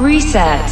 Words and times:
Reset. 0.00 0.70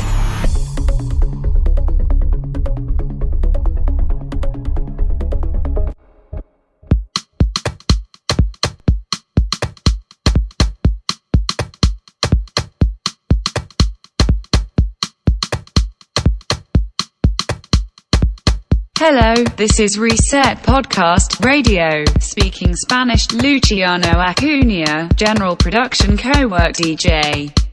Hello, 18.99 19.43
this 19.57 19.81
is 19.81 19.99
Reset 19.99 20.59
Podcast 20.59 21.45
Radio, 21.45 22.05
speaking 22.21 22.77
Spanish. 22.77 23.33
Luciano 23.33 24.21
Acuna, 24.21 25.09
General 25.17 25.57
Production 25.57 26.17
Co-work 26.17 26.75
DJ. 26.75 27.66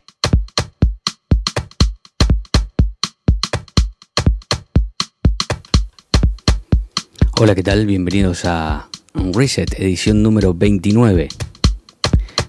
Hola, 7.44 7.56
¿qué 7.56 7.64
tal? 7.64 7.86
Bienvenidos 7.86 8.46
a 8.46 8.88
Reset, 9.14 9.78
edición 9.78 10.24
número 10.24 10.54
29. 10.54 11.28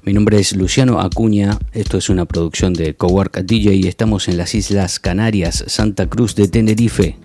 Mi 0.05 0.13
nombre 0.13 0.39
es 0.39 0.55
Luciano 0.55 1.01
Acuña, 1.01 1.59
esto 1.73 1.99
es 1.99 2.11
una 2.11 2.27
producción 2.27 2.75
de 2.75 2.95
Cowork 2.95 3.39
DJ 3.39 3.75
y 3.75 3.89
estamos 3.89 4.29
en 4.29 4.37
las 4.37 4.55
Islas 4.55 5.01
Canarias, 5.01 5.65
Santa 5.67 6.09
Cruz 6.09 6.37
de 6.37 6.47
Tenerife. 6.47 7.19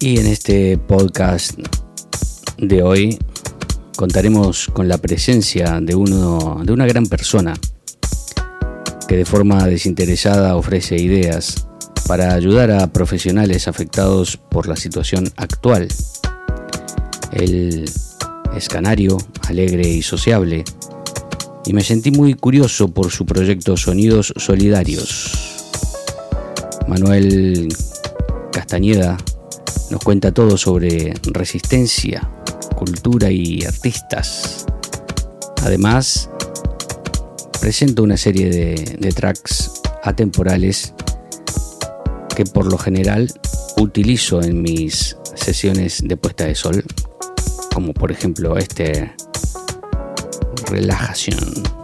Y 0.00 0.18
en 0.18 0.26
este 0.26 0.78
podcast 0.78 1.60
de 2.56 2.82
hoy 2.82 3.18
contaremos 3.94 4.66
con 4.66 4.88
la 4.88 4.98
presencia 4.98 5.78
de 5.80 5.94
uno 5.94 6.60
de 6.64 6.72
una 6.72 6.86
gran 6.86 7.06
persona 7.06 7.54
que 9.06 9.16
de 9.16 9.24
forma 9.24 9.64
desinteresada 9.64 10.56
ofrece 10.56 10.96
ideas 10.96 11.67
para 12.08 12.32
ayudar 12.32 12.70
a 12.70 12.90
profesionales 12.90 13.68
afectados 13.68 14.38
por 14.38 14.66
la 14.66 14.76
situación 14.76 15.30
actual. 15.36 15.88
Él 17.32 17.84
es 18.56 18.68
canario, 18.70 19.18
alegre 19.46 19.86
y 19.86 20.00
sociable, 20.00 20.64
y 21.66 21.74
me 21.74 21.84
sentí 21.84 22.10
muy 22.10 22.32
curioso 22.32 22.88
por 22.88 23.10
su 23.10 23.26
proyecto 23.26 23.76
Sonidos 23.76 24.32
Solidarios. 24.38 25.66
Manuel 26.88 27.68
Castañeda 28.52 29.18
nos 29.90 30.02
cuenta 30.02 30.32
todo 30.32 30.56
sobre 30.56 31.12
resistencia, 31.24 32.26
cultura 32.74 33.30
y 33.30 33.64
artistas. 33.64 34.64
Además, 35.62 36.30
presenta 37.60 38.00
una 38.00 38.16
serie 38.16 38.48
de, 38.48 38.96
de 38.98 39.12
tracks 39.12 39.72
atemporales 40.02 40.94
que 42.38 42.44
por 42.44 42.70
lo 42.70 42.78
general 42.78 43.28
utilizo 43.78 44.40
en 44.40 44.62
mis 44.62 45.16
sesiones 45.34 46.02
de 46.04 46.16
puesta 46.16 46.44
de 46.44 46.54
sol, 46.54 46.84
como 47.74 47.92
por 47.92 48.12
ejemplo 48.12 48.56
este 48.56 49.12
relajación. 50.70 51.77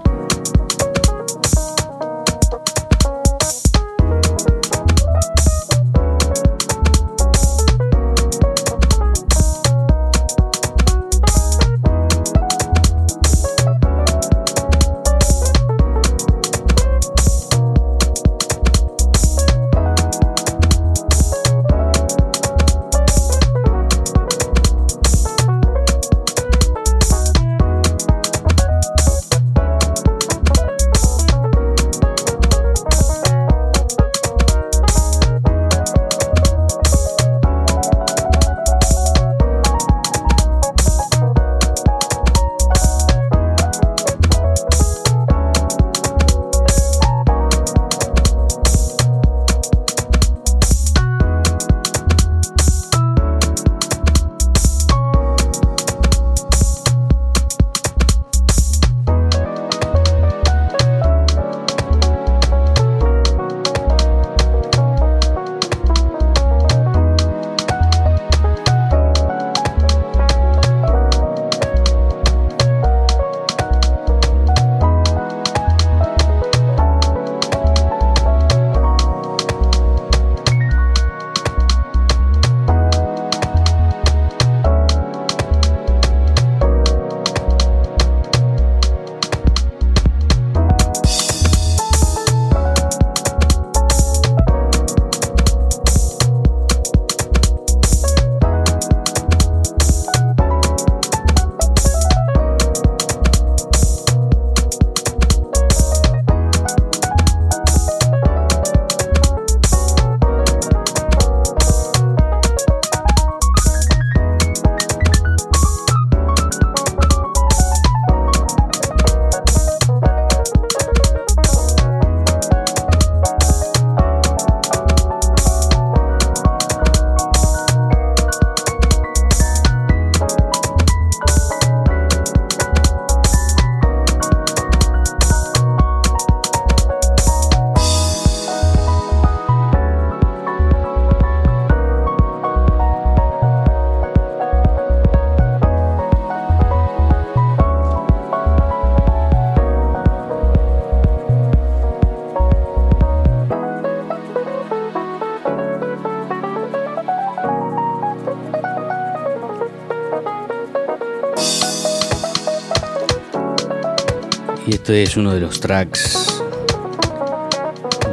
Este 164.95 165.11
es 165.11 165.17
uno 165.17 165.35
de 165.35 165.41
los 165.41 165.59
tracks, 165.59 166.41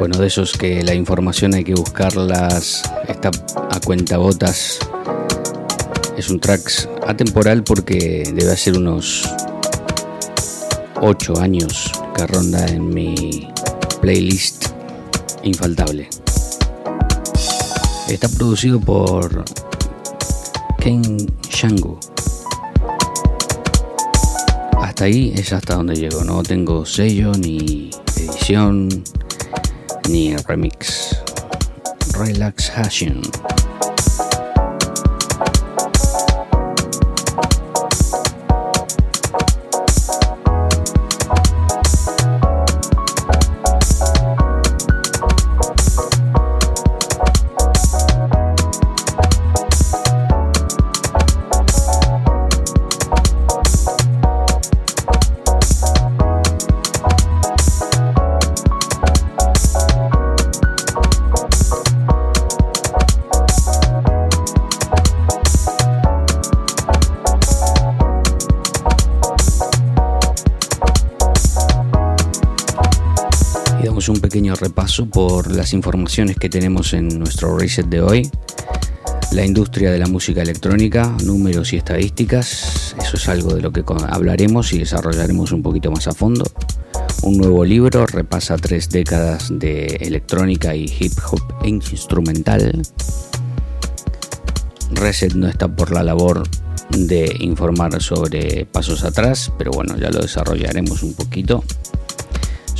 bueno, 0.00 0.18
de 0.18 0.26
esos 0.26 0.52
que 0.54 0.82
la 0.82 0.94
información 0.94 1.54
hay 1.54 1.62
que 1.62 1.74
buscarlas, 1.74 2.82
está 3.06 3.30
a 3.70 3.78
cuentagotas. 3.78 4.80
Es 6.16 6.28
un 6.28 6.40
track 6.40 6.88
atemporal 7.06 7.62
porque 7.62 8.28
debe 8.34 8.56
ser 8.56 8.76
unos 8.76 9.32
8 11.00 11.38
años 11.38 11.92
que 12.16 12.26
ronda 12.26 12.66
en 12.66 12.88
mi 12.88 13.48
playlist 14.00 14.66
infaltable. 15.44 16.08
Está 18.08 18.28
producido 18.28 18.80
por 18.80 19.44
Ken 20.80 21.32
Shango 21.48 22.00
hasta 25.02 25.10
ahí 25.16 25.32
es 25.34 25.52
hasta 25.52 25.74
donde 25.74 25.96
llego. 25.96 26.22
No 26.22 26.44
tengo 26.44 26.86
sello, 26.86 27.32
ni 27.32 27.90
edición, 28.14 28.88
ni 30.08 30.36
remix. 30.36 31.16
Relaxation. 32.16 33.20
Pequeño 74.32 74.54
repaso 74.54 75.04
por 75.04 75.54
las 75.54 75.74
informaciones 75.74 76.38
que 76.38 76.48
tenemos 76.48 76.94
en 76.94 77.18
nuestro 77.18 77.58
reset 77.58 77.84
de 77.84 78.00
hoy. 78.00 78.30
La 79.32 79.44
industria 79.44 79.90
de 79.90 79.98
la 79.98 80.06
música 80.06 80.40
electrónica, 80.40 81.14
números 81.22 81.74
y 81.74 81.76
estadísticas, 81.76 82.96
eso 82.98 83.18
es 83.18 83.28
algo 83.28 83.52
de 83.54 83.60
lo 83.60 83.72
que 83.72 83.84
hablaremos 84.08 84.72
y 84.72 84.78
desarrollaremos 84.78 85.52
un 85.52 85.62
poquito 85.62 85.90
más 85.90 86.06
a 86.08 86.12
fondo. 86.12 86.50
Un 87.20 87.36
nuevo 87.36 87.62
libro 87.62 88.06
repasa 88.06 88.56
tres 88.56 88.88
décadas 88.88 89.48
de 89.50 89.98
electrónica 90.00 90.74
y 90.74 90.90
hip 90.98 91.12
hop 91.30 91.42
instrumental. 91.66 92.80
Reset 94.92 95.34
no 95.34 95.46
está 95.46 95.68
por 95.68 95.90
la 95.90 96.02
labor 96.02 96.44
de 96.88 97.36
informar 97.40 98.00
sobre 98.00 98.64
pasos 98.64 99.04
atrás, 99.04 99.52
pero 99.58 99.72
bueno, 99.72 99.98
ya 99.98 100.08
lo 100.08 100.20
desarrollaremos 100.22 101.02
un 101.02 101.12
poquito. 101.12 101.62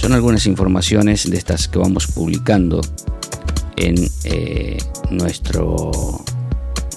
Son 0.02 0.14
algunas 0.14 0.46
informaciones 0.46 1.30
de 1.30 1.38
estas 1.38 1.68
que 1.68 1.78
vamos 1.78 2.08
publicando 2.08 2.80
en 3.76 3.94
eh, 4.24 4.76
nuestro, 5.12 5.92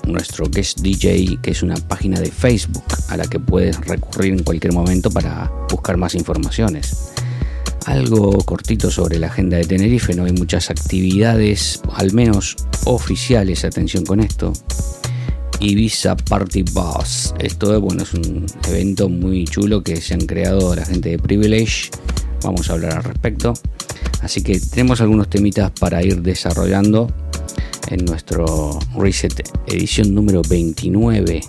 nuestro 0.08 0.48
Guest 0.50 0.80
DJ, 0.80 1.38
que 1.40 1.52
es 1.52 1.62
una 1.62 1.76
página 1.76 2.20
de 2.20 2.32
Facebook 2.32 2.84
a 3.10 3.18
la 3.18 3.28
que 3.28 3.40
puedes 3.40 3.80
recurrir 3.82 4.34
en 4.34 4.42
cualquier 4.42 4.74
momento 4.74 5.12
para 5.12 5.52
buscar 5.70 5.98
más 5.98 6.16
informaciones. 6.16 7.12
Algo 7.86 8.40
cortito 8.40 8.90
sobre 8.90 9.20
la 9.20 9.28
agenda 9.28 9.58
de 9.58 9.66
Tenerife, 9.66 10.16
no 10.16 10.26
hay 10.26 10.34
muchas 10.34 10.72
actividades, 10.72 11.82
al 11.94 12.12
menos 12.12 12.56
oficiales, 12.86 13.66
atención 13.66 14.04
con 14.04 14.20
esto. 14.20 14.52
Ibiza 15.60 16.18
Party 16.18 16.64
Bus. 16.64 17.36
Esto 17.38 17.80
bueno, 17.80 18.02
es 18.02 18.16
un 18.16 18.48
evento 18.68 19.10
muy 19.10 19.46
chulo 19.46 19.84
que 19.84 20.02
se 20.02 20.16
han 20.16 20.22
creado 20.22 20.76
la 20.76 20.86
gente 20.86 21.10
de 21.10 21.20
Privilege 21.20 21.92
vamos 22.46 22.70
a 22.70 22.74
hablar 22.74 22.94
al 22.94 23.04
respecto. 23.04 23.54
Así 24.22 24.42
que 24.42 24.60
tenemos 24.60 25.02
algunos 25.02 25.30
temitas 25.30 25.72
para 25.72 26.02
ir 26.04 26.22
desarrollando 26.22 27.12
en 27.90 28.06
nuestro 28.06 28.80
Reset 28.98 29.50
edición 29.68 30.14
número 30.14 30.42
29. 30.48 31.42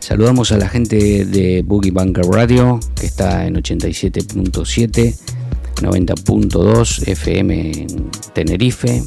Saludamos 0.00 0.52
a 0.52 0.58
la 0.58 0.68
gente 0.68 1.24
de 1.26 1.62
Boogie 1.62 1.90
Bunker 1.90 2.24
Radio, 2.24 2.80
que 2.98 3.06
está 3.06 3.46
en 3.46 3.56
87.7, 3.56 5.14
90.2 5.82 7.08
FM 7.08 7.70
en 7.70 8.10
Tenerife 8.32 9.02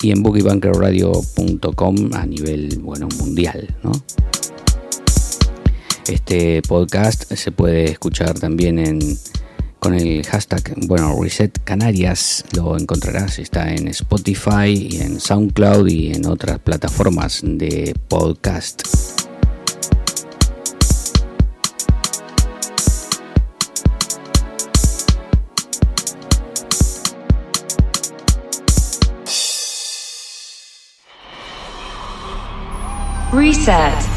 y 0.00 0.12
en 0.12 0.22
boogiebunkerradio.com 0.22 2.10
a 2.12 2.24
nivel 2.26 2.78
bueno, 2.80 3.08
mundial. 3.18 3.74
¿no? 3.82 3.90
Este 6.08 6.62
podcast 6.62 7.30
se 7.34 7.52
puede 7.52 7.84
escuchar 7.84 8.32
también 8.32 8.98
con 9.78 9.92
el 9.92 10.24
hashtag, 10.24 10.72
bueno, 10.86 11.14
Reset 11.20 11.62
Canarias, 11.64 12.46
lo 12.56 12.78
encontrarás, 12.78 13.38
está 13.38 13.70
en 13.74 13.88
Spotify 13.88 14.88
y 14.90 15.02
en 15.02 15.20
SoundCloud 15.20 15.86
y 15.86 16.12
en 16.14 16.24
otras 16.24 16.60
plataformas 16.60 17.42
de 17.44 17.94
podcast. 18.08 18.82
Reset. 33.30 34.07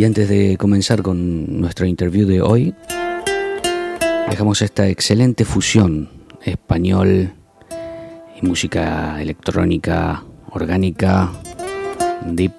Y 0.00 0.04
antes 0.06 0.30
de 0.30 0.56
comenzar 0.56 1.02
con 1.02 1.60
nuestro 1.60 1.84
interview 1.84 2.26
de 2.26 2.40
hoy, 2.40 2.74
dejamos 4.30 4.62
esta 4.62 4.88
excelente 4.88 5.44
fusión 5.44 6.08
español 6.42 7.34
y 8.40 8.46
música 8.46 9.20
electrónica 9.20 10.24
orgánica, 10.52 11.30
deep, 12.24 12.54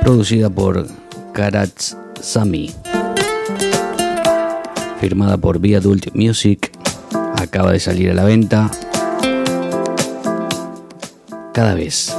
producida 0.00 0.48
por 0.48 0.86
Karat 1.34 1.78
Sami, 2.22 2.70
firmada 5.02 5.36
por 5.36 5.58
Be 5.58 5.76
Adult 5.76 6.14
Music, 6.14 6.72
acaba 7.36 7.72
de 7.72 7.80
salir 7.80 8.10
a 8.10 8.14
la 8.14 8.24
venta. 8.24 8.70
Cada 11.52 11.74
vez 11.74 12.16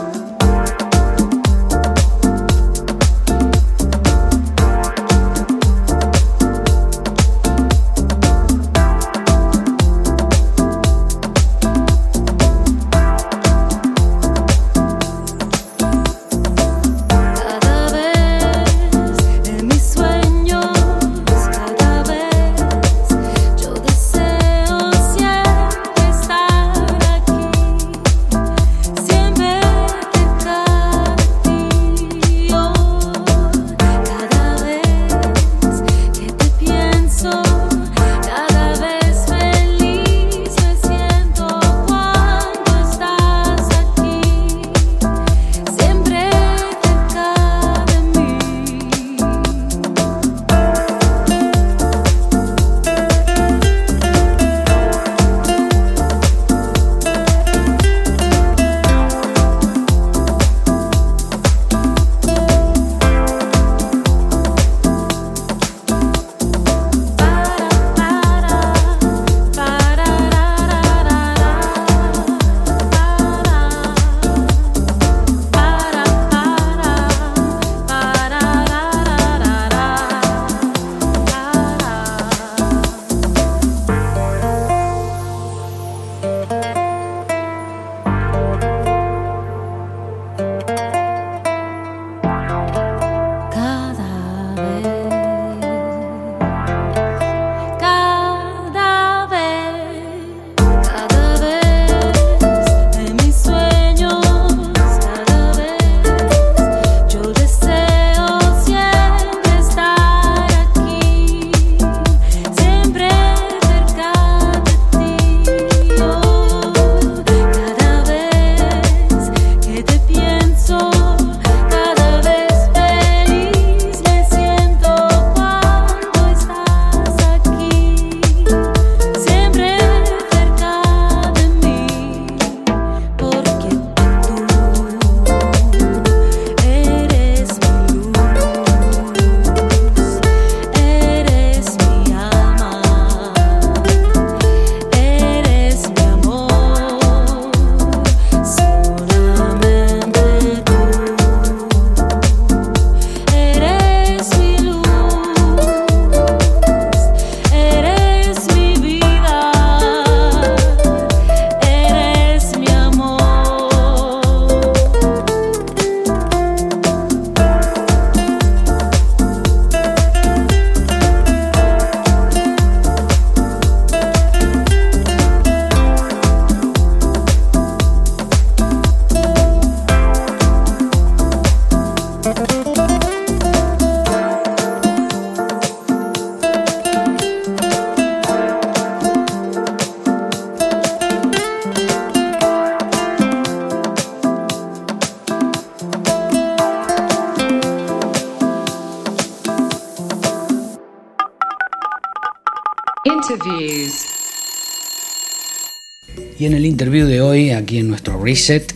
interview 206.79 207.07
de 207.07 207.19
hoy, 207.19 207.51
aquí 207.51 207.79
en 207.79 207.89
nuestro 207.89 208.23
reset, 208.23 208.73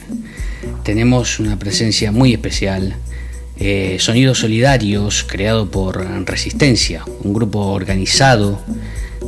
tenemos 0.84 1.40
una 1.40 1.58
presencia 1.58 2.12
muy 2.12 2.34
especial. 2.34 2.98
Eh, 3.56 3.96
Sonidos 3.98 4.40
Solidarios, 4.40 5.24
creado 5.24 5.72
por 5.72 6.06
Resistencia, 6.26 7.06
un 7.24 7.34
grupo 7.34 7.60
organizado 7.60 8.60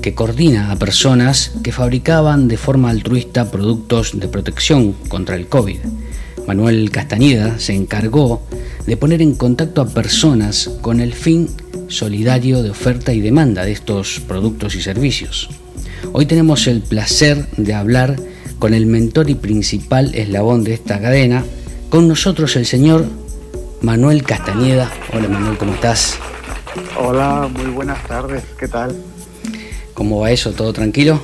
que 0.01 0.13
coordina 0.13 0.73
a 0.73 0.75
personas 0.75 1.53
que 1.63 1.71
fabricaban 1.71 2.49
de 2.49 2.57
forma 2.57 2.89
altruista 2.89 3.49
productos 3.49 4.19
de 4.19 4.27
protección 4.27 4.91
contra 5.07 5.37
el 5.37 5.47
COVID. 5.47 5.77
Manuel 6.45 6.91
Castañeda 6.91 7.59
se 7.59 7.75
encargó 7.75 8.45
de 8.85 8.97
poner 8.97 9.21
en 9.21 9.35
contacto 9.35 9.79
a 9.79 9.87
personas 9.87 10.69
con 10.81 10.99
el 10.99 11.13
fin 11.13 11.47
solidario 11.87 12.61
de 12.61 12.71
oferta 12.71 13.13
y 13.13 13.21
demanda 13.21 13.63
de 13.63 13.71
estos 13.71 14.19
productos 14.19 14.75
y 14.75 14.81
servicios. 14.81 15.49
Hoy 16.11 16.25
tenemos 16.25 16.67
el 16.67 16.81
placer 16.81 17.47
de 17.55 17.73
hablar 17.73 18.17
con 18.65 18.73
el 18.73 18.87
mentor 18.87 19.29
y 19.29 19.35
principal 19.35 20.15
eslabón 20.15 20.63
de 20.63 20.73
esta 20.73 20.99
cadena, 20.99 21.45
con 21.91 22.07
nosotros 22.07 22.55
el 22.55 22.65
señor 22.65 23.05
Manuel 23.83 24.23
Castañeda. 24.23 24.91
Hola 25.13 25.27
Manuel, 25.27 25.55
¿cómo 25.59 25.75
estás? 25.75 26.17
Hola, 26.99 27.47
muy 27.55 27.67
buenas 27.67 28.01
tardes, 28.07 28.43
¿qué 28.57 28.67
tal? 28.67 28.95
¿Cómo 29.93 30.21
va 30.21 30.31
eso? 30.31 30.51
¿Todo 30.51 30.73
tranquilo? 30.73 31.21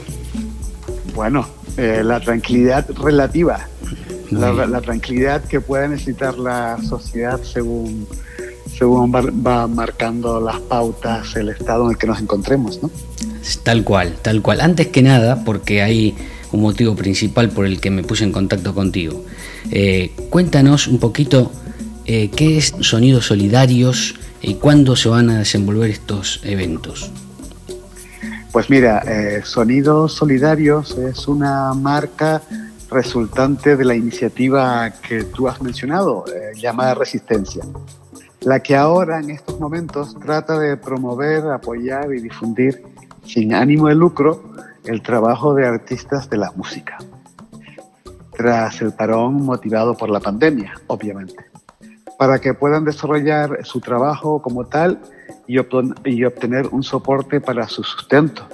Bueno, 1.16 1.48
eh, 1.78 2.04
la 2.06 2.20
tranquilidad 2.20 2.88
relativa, 2.92 3.68
la, 4.30 4.80
tranquilidad 4.82 5.44
que 5.44 5.62
puede 5.62 5.88
necesitar 5.88 6.38
la 6.38 6.78
sociedad 6.88 7.42
según, 7.42 8.08
según 8.72 9.12
va, 9.12 9.66
marcando 9.66 10.40
las 10.40 10.60
pautas 10.60 11.36
el 11.36 11.50
estado 11.50 11.86
en 11.86 11.92
el 11.94 11.98
que 11.98 12.06
nos 12.06 12.22
encontremos, 12.22 12.84
¿no? 12.84 12.92
Tal 13.64 13.84
cual, 13.84 14.18
tal 14.22 14.44
cual. 14.44 14.62
Antes 14.62 14.90
que 14.90 15.02
nada, 15.02 15.44
porque 15.44 15.82
hay 15.82 16.16
un 16.52 16.62
motivo 16.62 16.96
principal 16.96 17.50
por 17.50 17.66
el 17.66 17.80
que 17.80 17.90
me 17.90 18.04
puse 18.04 18.24
en 18.24 18.32
contacto 18.32 18.74
contigo. 18.74 19.24
Eh, 19.72 20.12
cuéntanos 20.30 20.88
un 20.88 21.00
poquito 21.00 21.52
eh, 22.06 22.30
qué 22.36 22.58
es 22.58 22.74
Sonidos 22.82 23.28
Solidarios 23.28 24.16
y 24.42 24.56
cuándo 24.56 24.96
se 24.96 25.10
van 25.10 25.30
a 25.30 25.40
desenvolver 25.40 25.90
estos 25.90 26.42
eventos. 26.44 27.12
Pues 28.52 28.70
mira, 28.70 29.04
eh, 29.08 29.42
Sonidos 29.44 30.14
Solidarios 30.14 30.98
es 30.98 31.28
una 31.28 31.74
marca 31.74 32.42
resultante 32.90 33.78
de 33.78 33.86
la 33.86 33.96
iniciativa 33.96 34.92
que 34.92 35.24
tú 35.24 35.48
has 35.48 35.62
mencionado, 35.62 36.26
llamada 36.58 36.94
Resistencia, 36.94 37.64
la 38.42 38.60
que 38.60 38.76
ahora 38.76 39.20
en 39.20 39.30
estos 39.30 39.58
momentos 39.62 40.18
trata 40.20 40.60
de 40.60 40.76
promover, 40.76 41.46
apoyar 41.48 42.14
y 42.14 42.20
difundir 42.20 42.84
sin 43.26 43.54
ánimo 43.54 43.88
de 43.88 43.96
lucro 43.96 44.51
el 44.86 45.02
trabajo 45.02 45.54
de 45.54 45.68
artistas 45.68 46.30
de 46.30 46.38
la 46.38 46.52
música, 46.56 46.98
tras 48.36 48.82
el 48.82 48.94
parón 48.94 49.44
motivado 49.44 49.96
por 49.96 50.10
la 50.10 50.20
pandemia, 50.20 50.74
obviamente, 50.88 51.46
para 52.18 52.40
que 52.40 52.54
puedan 52.54 52.86
desarrollar 52.86 53.60
su 53.64 53.80
trabajo 53.80 54.42
como 54.42 54.66
tal 54.66 55.00
y, 55.48 55.58
obtener 55.58 56.68
un 56.68 56.84
soporte 56.84 57.42
para 57.42 57.68
su 57.68 57.84
sustento. 57.84 58.48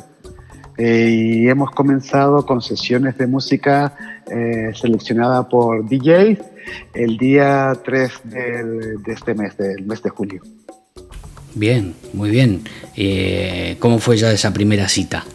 Eh, 0.78 1.10
y 1.10 1.50
hemos 1.50 1.72
comenzado 1.72 2.46
con 2.46 2.62
sesiones 2.62 3.18
de 3.18 3.26
música 3.26 4.22
eh, 4.30 4.72
seleccionada 4.76 5.50
por 5.50 5.88
DJs 5.90 6.40
el 6.94 7.18
día 7.18 7.74
3 7.84 8.12
de 8.24 9.14
este 9.14 9.34
mes, 9.34 9.58
del 9.58 9.86
mes 9.86 10.04
de 10.04 10.10
julio. 10.12 10.42
Bien, 11.58 11.96
muy 12.14 12.30
bien. 12.30 12.62
Eh, 12.96 13.78
¿Cómo 13.80 13.98
fue 13.98 14.16
ya 14.16 14.32
esa 14.32 14.54
primera 14.54 14.88
cita? 14.88 15.26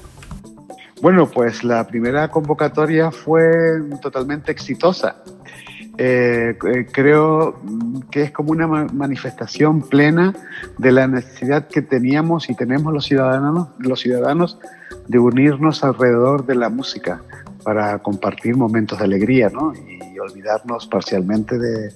Bueno, 1.02 1.28
pues 1.28 1.64
la 1.64 1.84
primera 1.88 2.28
convocatoria 2.28 3.10
fue 3.10 3.42
totalmente 4.00 4.52
exitosa. 4.52 5.16
Eh, 5.98 6.56
eh, 6.64 6.86
creo 6.92 7.60
que 8.08 8.22
es 8.22 8.30
como 8.30 8.52
una 8.52 8.68
manifestación 8.68 9.82
plena 9.82 10.32
de 10.78 10.92
la 10.92 11.08
necesidad 11.08 11.66
que 11.66 11.82
teníamos 11.82 12.48
y 12.50 12.54
tenemos 12.54 12.94
los 12.94 13.04
ciudadanos, 13.04 13.70
los 13.80 13.98
ciudadanos 13.98 14.60
de 15.08 15.18
unirnos 15.18 15.82
alrededor 15.82 16.46
de 16.46 16.54
la 16.54 16.68
música 16.68 17.20
para 17.64 17.98
compartir 17.98 18.56
momentos 18.56 19.00
de 19.00 19.04
alegría 19.04 19.50
¿no? 19.50 19.72
y 19.74 20.16
olvidarnos 20.20 20.86
parcialmente 20.86 21.58
de, 21.58 21.92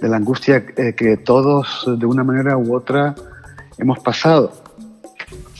de 0.00 0.08
la 0.08 0.16
angustia 0.16 0.64
que 0.64 1.18
todos 1.18 1.84
de 1.98 2.06
una 2.06 2.24
manera 2.24 2.56
u 2.56 2.74
otra 2.74 3.14
hemos 3.76 3.98
pasado. 3.98 4.65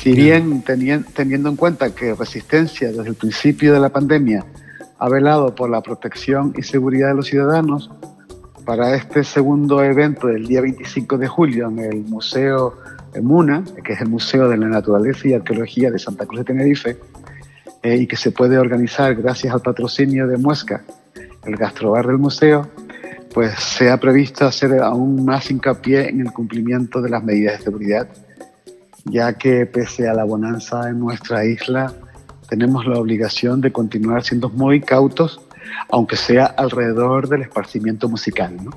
Si 0.07 0.13
bien. 0.13 0.63
teniendo 0.63 1.49
en 1.49 1.57
cuenta 1.57 1.93
que 1.93 2.15
Resistencia 2.15 2.93
desde 2.93 3.09
el 3.09 3.17
principio 3.17 3.73
de 3.73 3.81
la 3.81 3.89
pandemia 3.89 4.47
ha 5.01 5.09
velado 5.09 5.53
por 5.53 5.69
la 5.69 5.81
protección 5.81 6.55
y 6.57 6.63
seguridad 6.63 7.09
de 7.09 7.15
los 7.15 7.27
ciudadanos, 7.27 7.91
para 8.65 8.95
este 8.95 9.25
segundo 9.25 9.83
evento 9.83 10.29
del 10.29 10.47
día 10.47 10.61
25 10.61 11.19
de 11.19 11.27
julio 11.27 11.67
en 11.67 11.81
el 11.81 12.05
Museo 12.05 12.75
Muna, 13.21 13.65
que 13.83 13.95
es 13.95 14.01
el 14.01 14.09
Museo 14.09 14.49
de 14.49 14.57
la 14.57 14.69
Naturaleza 14.69 15.27
y 15.27 15.33
Arqueología 15.33 15.91
de 15.91 15.99
Santa 15.99 16.25
Cruz 16.25 16.39
de 16.39 16.45
Tenerife, 16.45 16.99
eh, 17.83 17.97
y 17.97 18.07
que 18.07 18.17
se 18.17 18.31
puede 18.31 18.59
organizar 18.59 19.13
gracias 19.17 19.53
al 19.53 19.61
patrocinio 19.61 20.29
de 20.29 20.37
Muesca, 20.37 20.85
el 21.45 21.57
gastrobar 21.57 22.07
del 22.07 22.19
museo, 22.19 22.69
pues 23.35 23.59
se 23.59 23.91
ha 23.91 23.99
previsto 23.99 24.47
hacer 24.47 24.81
aún 24.81 25.25
más 25.25 25.51
hincapié 25.51 26.11
en 26.11 26.21
el 26.21 26.33
cumplimiento 26.33 27.03
de 27.03 27.11
las 27.11 27.25
medidas 27.25 27.59
de 27.59 27.65
seguridad, 27.65 28.09
ya 29.11 29.35
que 29.35 29.67
pese 29.67 30.09
a 30.09 30.15
la 30.15 30.25
bonanza 30.25 30.89
en 30.89 31.01
nuestra 31.01 31.45
isla, 31.45 31.93
tenemos 32.49 32.87
la 32.87 32.99
obligación 32.99 33.61
de 33.61 33.73
continuar 33.73 34.25
siendo 34.25 34.49
muy 34.51 34.81
cautos, 34.81 35.41
aunque 35.91 36.17
sea 36.17 36.47
alrededor 36.47 37.29
del 37.29 37.43
esparcimiento 37.43 38.09
musical, 38.09 38.57
¿no? 38.63 38.71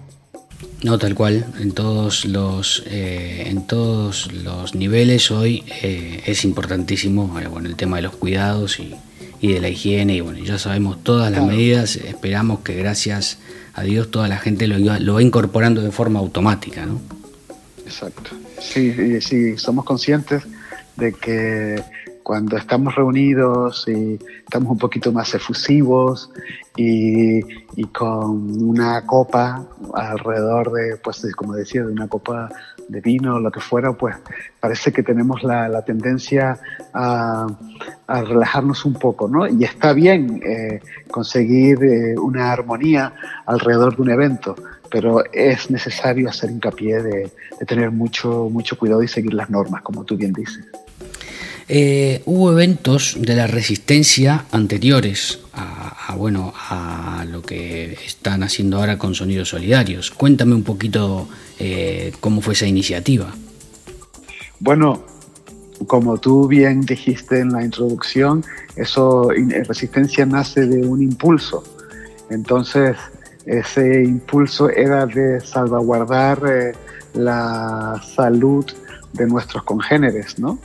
No, 0.84 0.98
tal 0.98 1.14
cual, 1.14 1.46
en 1.60 1.74
todos 1.74 2.24
los, 2.24 2.84
eh, 2.88 3.44
en 3.48 3.68
todos 3.68 4.32
los 4.32 4.76
niveles 4.76 5.30
hoy 5.30 5.64
eh, 5.82 6.24
es 6.26 6.46
importantísimo 6.46 7.38
eh, 7.40 7.48
bueno, 7.48 7.68
el 7.68 7.76
tema 7.76 7.98
de 7.98 8.04
los 8.04 8.16
cuidados 8.16 8.80
y, 8.80 8.96
y, 9.42 9.52
de 9.54 9.60
la 9.60 9.68
higiene 9.68 10.16
y 10.16 10.22
bueno, 10.22 10.40
ya 10.40 10.58
sabemos 10.58 11.04
todas 11.04 11.32
las 11.32 11.46
medidas, 11.46 11.98
esperamos 11.98 12.62
que 12.62 12.76
gracias 12.76 13.40
a 13.74 13.84
Dios 13.84 14.10
toda 14.10 14.30
la 14.30 14.38
gente 14.38 14.68
lo, 14.68 14.78
lo 14.78 15.14
va 15.16 15.22
incorporando 15.22 15.82
de 15.82 15.92
forma 15.92 16.20
automática, 16.20 16.86
¿no? 16.86 17.02
Exacto. 17.86 18.32
Sí, 18.60 19.22
sí, 19.22 19.58
somos 19.58 19.86
conscientes 19.86 20.44
de 20.98 21.14
que 21.14 21.84
cuando 22.30 22.58
estamos 22.58 22.94
reunidos 22.94 23.86
y 23.88 24.20
estamos 24.44 24.74
un 24.74 24.78
poquito 24.78 25.12
más 25.12 25.34
efusivos 25.34 26.30
y, 26.76 27.42
con 27.92 28.62
una 28.62 29.04
copa 29.06 29.66
alrededor 29.96 30.72
de, 30.72 30.98
pues 30.98 31.26
como 31.36 31.56
decía, 31.56 31.82
de 31.84 31.92
una 31.92 32.08
copa 32.08 32.50
de 32.88 33.02
vino 33.02 33.38
o 33.38 33.40
lo 33.40 33.52
que 33.52 33.60
fuera, 33.60 33.94
pues 33.94 34.16
parece 34.60 34.92
que 34.92 35.02
tenemos 35.02 35.42
la, 35.42 35.84
tendencia 35.84 36.60
a, 36.94 37.48
relajarnos 38.08 38.86
un 38.86 38.94
poco, 38.94 39.28
¿no? 39.28 39.48
Y 39.48 39.64
está 39.64 39.94
bien 39.94 40.40
eh, 40.46 40.82
conseguir 41.10 41.84
eh, 41.84 42.16
una 42.16 42.52
armonía 42.52 43.12
alrededor 43.48 43.96
de 43.96 44.02
un 44.04 44.10
evento, 44.12 44.56
pero 44.90 45.24
es 45.32 45.70
necesario 45.70 46.30
hacer 46.30 46.50
hincapié 46.50 47.02
de, 47.02 47.32
de 47.60 47.66
tener 47.66 47.92
mucho, 47.92 48.50
mucho 48.52 48.78
cuidado 48.78 49.04
y 49.04 49.08
seguir 49.08 49.34
las 49.34 49.50
normas, 49.50 49.82
como 49.82 50.04
tú 50.04 50.18
bien 50.18 50.34
dices. 50.34 50.66
Eh, 51.72 52.24
hubo 52.26 52.52
eventos 52.52 53.16
de 53.20 53.36
la 53.36 53.46
resistencia 53.46 54.46
anteriores 54.52 55.40
a, 55.54 56.16
bueno, 56.18 56.52
a 56.56 57.24
lo 57.30 57.44
que 57.44 57.94
están 58.04 58.42
haciendo 58.42 58.78
ahora 58.78 58.98
con 58.98 59.14
Sonidos 59.14 59.50
Solidarios. 59.50 60.10
Cuéntame 60.10 60.56
un 60.56 60.64
poquito 60.64 61.30
eh, 61.60 62.12
cómo 62.20 62.42
fue 62.42 62.56
esa 62.56 62.66
iniciativa. 62.66 63.32
Bueno, 64.60 65.04
como 65.86 66.18
tú 66.18 66.48
bien 66.48 66.82
dijiste 66.82 67.40
en 67.40 67.52
la 67.52 67.64
introducción, 67.64 68.44
eso 68.76 69.30
resistencia 69.68 70.26
nace 70.26 70.66
de 70.66 70.88
un 70.88 71.04
impulso. 71.04 71.64
Entonces, 72.32 72.98
ese 73.50 74.04
impulso 74.04 74.70
era 74.70 75.08
de 75.08 75.40
salvaguardar 75.40 76.40
eh, 76.48 76.72
la 77.14 78.00
salud 78.16 78.64
de 79.14 79.26
nuestros 79.26 79.64
congéneres, 79.64 80.38
¿no? 80.38 80.60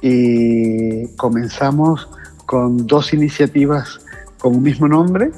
y 0.00 1.08
comenzamos 1.16 2.08
con 2.46 2.86
dos 2.86 3.12
iniciativas 3.12 4.00
con 4.38 4.54
un 4.54 4.62
mismo 4.62 4.86
nombre 4.86 5.32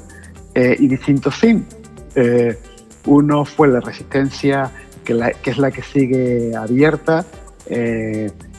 eh, 0.53 0.75
y 0.79 0.87
distinto 0.87 1.31
fin. 1.31 1.65
Eh, 2.15 2.57
uno 3.05 3.43
fue 3.43 3.67
la 3.69 3.79
resistencia, 3.79 4.71
que, 5.03 5.35
es 5.43 5.57
la 5.57 5.71
que 5.71 5.81
sigue 5.81 6.55
abierta 6.55 7.25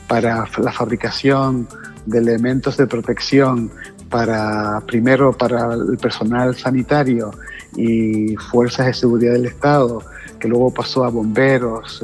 para 0.07 0.45
la 0.57 0.71
fabricación 0.71 1.67
de 2.05 2.17
elementos 2.19 2.75
de 2.75 2.85
protección 2.85 3.71
para 4.09 4.81
primero 4.85 5.31
para 5.33 5.73
el 5.73 5.97
personal 5.97 6.55
sanitario 6.55 7.31
y 7.75 8.35
fuerzas 8.35 8.87
de 8.87 8.93
seguridad 8.93 9.33
del 9.33 9.45
Estado, 9.45 10.01
que 10.39 10.47
luego 10.47 10.73
pasó 10.73 11.03
a 11.03 11.09
bomberos, 11.09 12.03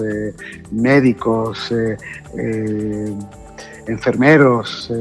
médicos, 0.71 1.73
enfermeros, 3.87 4.91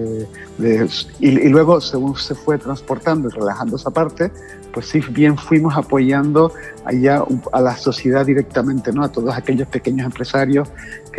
y, 1.21 1.49
luego 1.49 1.81
según 1.81 2.17
se 2.17 2.35
fue 2.35 2.59
transportando 2.59 3.29
y 3.29 3.33
relajando 3.33 3.77
esa 3.77 3.91
parte, 3.91 4.31
pues 4.73 4.87
sí 4.87 5.00
bien 5.11 5.37
fuimos 5.37 5.77
apoyando 5.77 6.53
allá 6.85 7.25
a 7.53 7.61
la 7.61 7.77
sociedad 7.77 8.25
directamente, 8.25 8.93
¿no? 8.93 9.03
A 9.03 9.11
todos 9.11 9.35
aquellos 9.35 9.69
pequeños 9.69 10.07
empresarios 10.07 10.69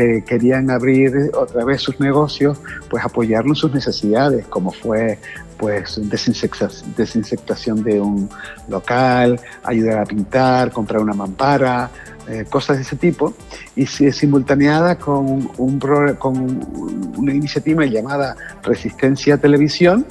que 0.02 0.24
querían 0.24 0.70
abrir 0.70 1.32
otra 1.34 1.64
vez 1.64 1.82
sus 1.82 2.00
negocios, 2.00 2.60
pues 2.90 3.04
apoyarlos 3.04 3.58
en 3.58 3.62
sus 3.62 3.74
necesidades, 3.74 4.48
como 4.48 4.72
fue 4.72 5.18
pues 5.58 6.00
desinfectación 6.10 7.84
de 7.84 8.00
un 8.00 8.28
local, 8.68 9.40
ayudar 9.64 10.00
a 10.00 10.06
pintar, 10.06 10.72
comprar 10.72 11.02
una 11.02 11.14
mampara, 11.14 11.92
eh, 12.28 12.46
cosas 12.50 12.78
de 12.78 12.84
ese 12.84 12.96
tipo, 12.96 13.36
y 13.76 13.86
simultaneada 13.86 14.96
con, 14.96 15.52
un, 15.58 15.80
con 16.18 17.14
una 17.18 17.34
iniciativa 17.34 17.86
llamada 17.86 18.36
Resistencia 18.64 19.38
Televisión, 19.38 20.06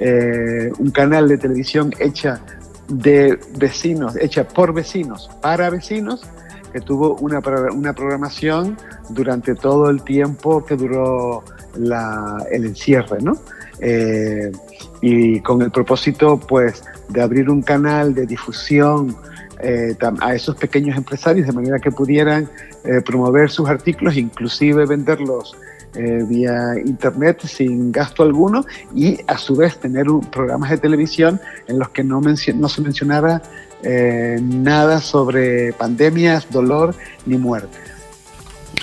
eh, 0.00 0.72
un 0.78 0.90
canal 0.90 1.28
de 1.28 1.36
televisión 1.36 1.92
hecha 1.98 2.40
de 2.88 3.38
vecinos, 3.58 4.16
hecha 4.16 4.48
por 4.48 4.72
vecinos, 4.72 5.30
para 5.42 5.68
vecinos, 5.68 6.22
que 6.74 6.80
tuvo 6.80 7.14
una, 7.20 7.40
una 7.72 7.92
programación 7.92 8.76
durante 9.10 9.54
todo 9.54 9.88
el 9.90 10.02
tiempo 10.02 10.64
que 10.64 10.74
duró 10.74 11.44
el 11.76 12.64
encierre, 12.66 13.18
¿no? 13.22 13.38
Eh, 13.78 14.50
y 15.00 15.38
con 15.40 15.62
el 15.62 15.70
propósito, 15.70 16.36
pues, 16.36 16.82
de 17.10 17.22
abrir 17.22 17.48
un 17.48 17.62
canal 17.62 18.12
de 18.12 18.26
difusión 18.26 19.16
eh, 19.60 19.96
a 20.20 20.34
esos 20.34 20.56
pequeños 20.56 20.96
empresarios 20.96 21.46
de 21.46 21.52
manera 21.52 21.78
que 21.78 21.92
pudieran 21.92 22.50
eh, 22.82 23.00
promover 23.06 23.50
sus 23.50 23.68
artículos, 23.68 24.16
inclusive 24.16 24.84
venderlos 24.84 25.56
vía 26.28 26.74
internet 26.84 27.42
sin 27.46 27.92
gasto 27.92 28.24
alguno 28.24 28.64
y 28.96 29.16
a 29.28 29.38
su 29.38 29.54
vez 29.54 29.78
tener 29.78 30.06
programas 30.32 30.70
de 30.70 30.78
televisión 30.78 31.40
en 31.68 31.78
los 31.78 31.90
que 31.90 32.02
no, 32.02 32.20
no 32.20 32.68
se 32.68 32.82
mencionara 32.82 33.40
eh, 33.84 34.38
nada 34.42 35.00
sobre 35.00 35.72
pandemias, 35.72 36.46
dolor 36.50 36.94
ni 37.26 37.36
muerte. 37.36 37.78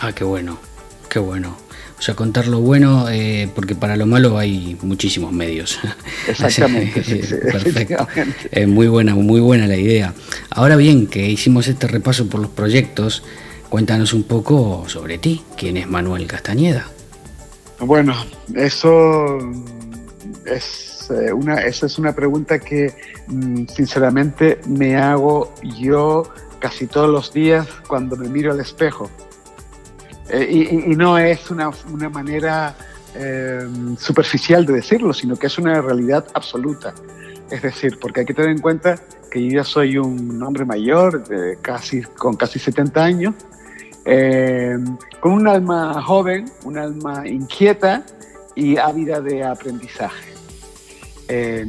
Ah, 0.02 0.14
qué 0.14 0.24
bueno, 0.24 0.58
qué 1.10 1.20
bueno. 1.20 1.58
O 1.98 2.02
sea, 2.04 2.16
contar 2.16 2.48
lo 2.48 2.62
bueno, 2.62 3.10
eh, 3.10 3.48
porque 3.54 3.76
para 3.76 3.96
lo 3.96 4.08
malo 4.08 4.40
hay 4.40 4.78
muchísimos 4.82 5.32
medios. 5.32 5.80
Exactamente. 6.28 7.02
Perfecto. 7.52 8.08
muy 8.68 8.88
buena, 8.88 9.14
muy 9.14 9.40
buena 9.40 9.68
la 9.68 9.78
idea. 9.78 10.14
Ahora 10.50 10.76
bien, 10.78 11.06
que 11.08 11.30
hicimos 11.30 11.68
este 11.68 11.88
repaso 11.88 12.28
por 12.28 12.40
los 12.40 12.50
proyectos, 12.50 13.24
cuéntanos 13.70 14.14
un 14.14 14.24
poco 14.24 14.86
sobre 14.88 15.18
ti. 15.20 15.44
¿Quién 15.56 15.78
es 15.78 15.88
Manuel 15.88 16.26
Castañeda? 16.26 16.88
Bueno, 17.80 18.16
eso 18.56 19.38
es 20.46 20.91
eh, 21.12 21.34
esa 21.66 21.86
es 21.86 21.98
una 21.98 22.14
pregunta 22.14 22.60
que 22.60 22.94
mm, 23.28 23.66
sinceramente 23.68 24.60
me 24.68 24.98
hago 24.98 25.54
yo 25.80 26.24
casi 26.60 26.88
todos 26.88 27.10
los 27.10 27.34
días 27.34 27.68
cuando 27.88 28.16
me 28.16 28.30
miro 28.30 28.52
al 28.52 28.60
espejo. 28.60 29.10
Eh, 30.30 30.86
y, 30.88 30.96
no 30.96 31.18
es 31.18 31.52
una, 31.52 31.72
manera 32.10 32.76
eh, 33.16 33.68
superficial 33.98 34.66
de 34.66 34.74
decirlo, 34.74 35.14
sino 35.14 35.36
que 35.36 35.48
es 35.48 35.58
una 35.58 35.82
realidad 35.82 36.26
absoluta. 36.34 36.94
Es 37.50 37.62
decir, 37.62 37.98
porque 38.00 38.22
hay 38.22 38.26
que 38.26 38.34
tener 38.34 38.52
en 38.52 38.60
cuenta 38.60 38.96
que 39.30 39.44
yo 39.44 39.58
ya 39.58 39.64
soy 39.64 39.98
un 39.98 40.42
hombre 40.42 40.64
mayor, 40.64 41.24
casi, 41.62 42.02
con 42.02 42.36
casi 42.36 42.60
70 42.60 43.04
años, 43.04 43.36
eh, 44.06 44.78
con 45.20 45.34
un 45.34 45.48
alma 45.48 46.02
joven, 46.02 46.46
un 46.64 46.78
alma 46.78 47.28
inquieta 47.28 48.04
y 48.56 48.78
ávida 48.78 49.22
de 49.22 49.44
aprendizaje. 49.44 50.34
Eh, 51.34 51.66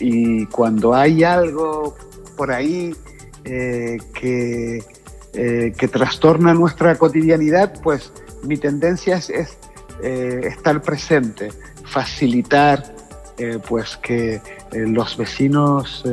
y 0.00 0.44
cuando 0.46 0.92
hay 0.94 1.24
algo 1.24 1.96
por 2.36 2.52
ahí 2.52 2.94
eh, 3.42 3.96
que, 4.12 4.84
que, 5.32 5.88
trastorna 5.88 6.52
nuestra 6.52 6.96
cotidianidad, 6.96 7.72
pues 7.82 8.12
mi 8.42 8.58
tendencia 8.58 9.16
es, 9.16 9.56
estar 10.02 10.82
presente, 10.82 11.48
facilitar 11.84 12.94
pues 13.66 13.96
que 13.96 14.42
los 14.72 15.16
vecinos 15.16 16.04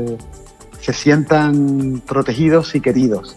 se 0.80 0.94
sientan 0.94 2.02
protegidos 2.08 2.76
y 2.76 2.80
queridos. 2.80 3.36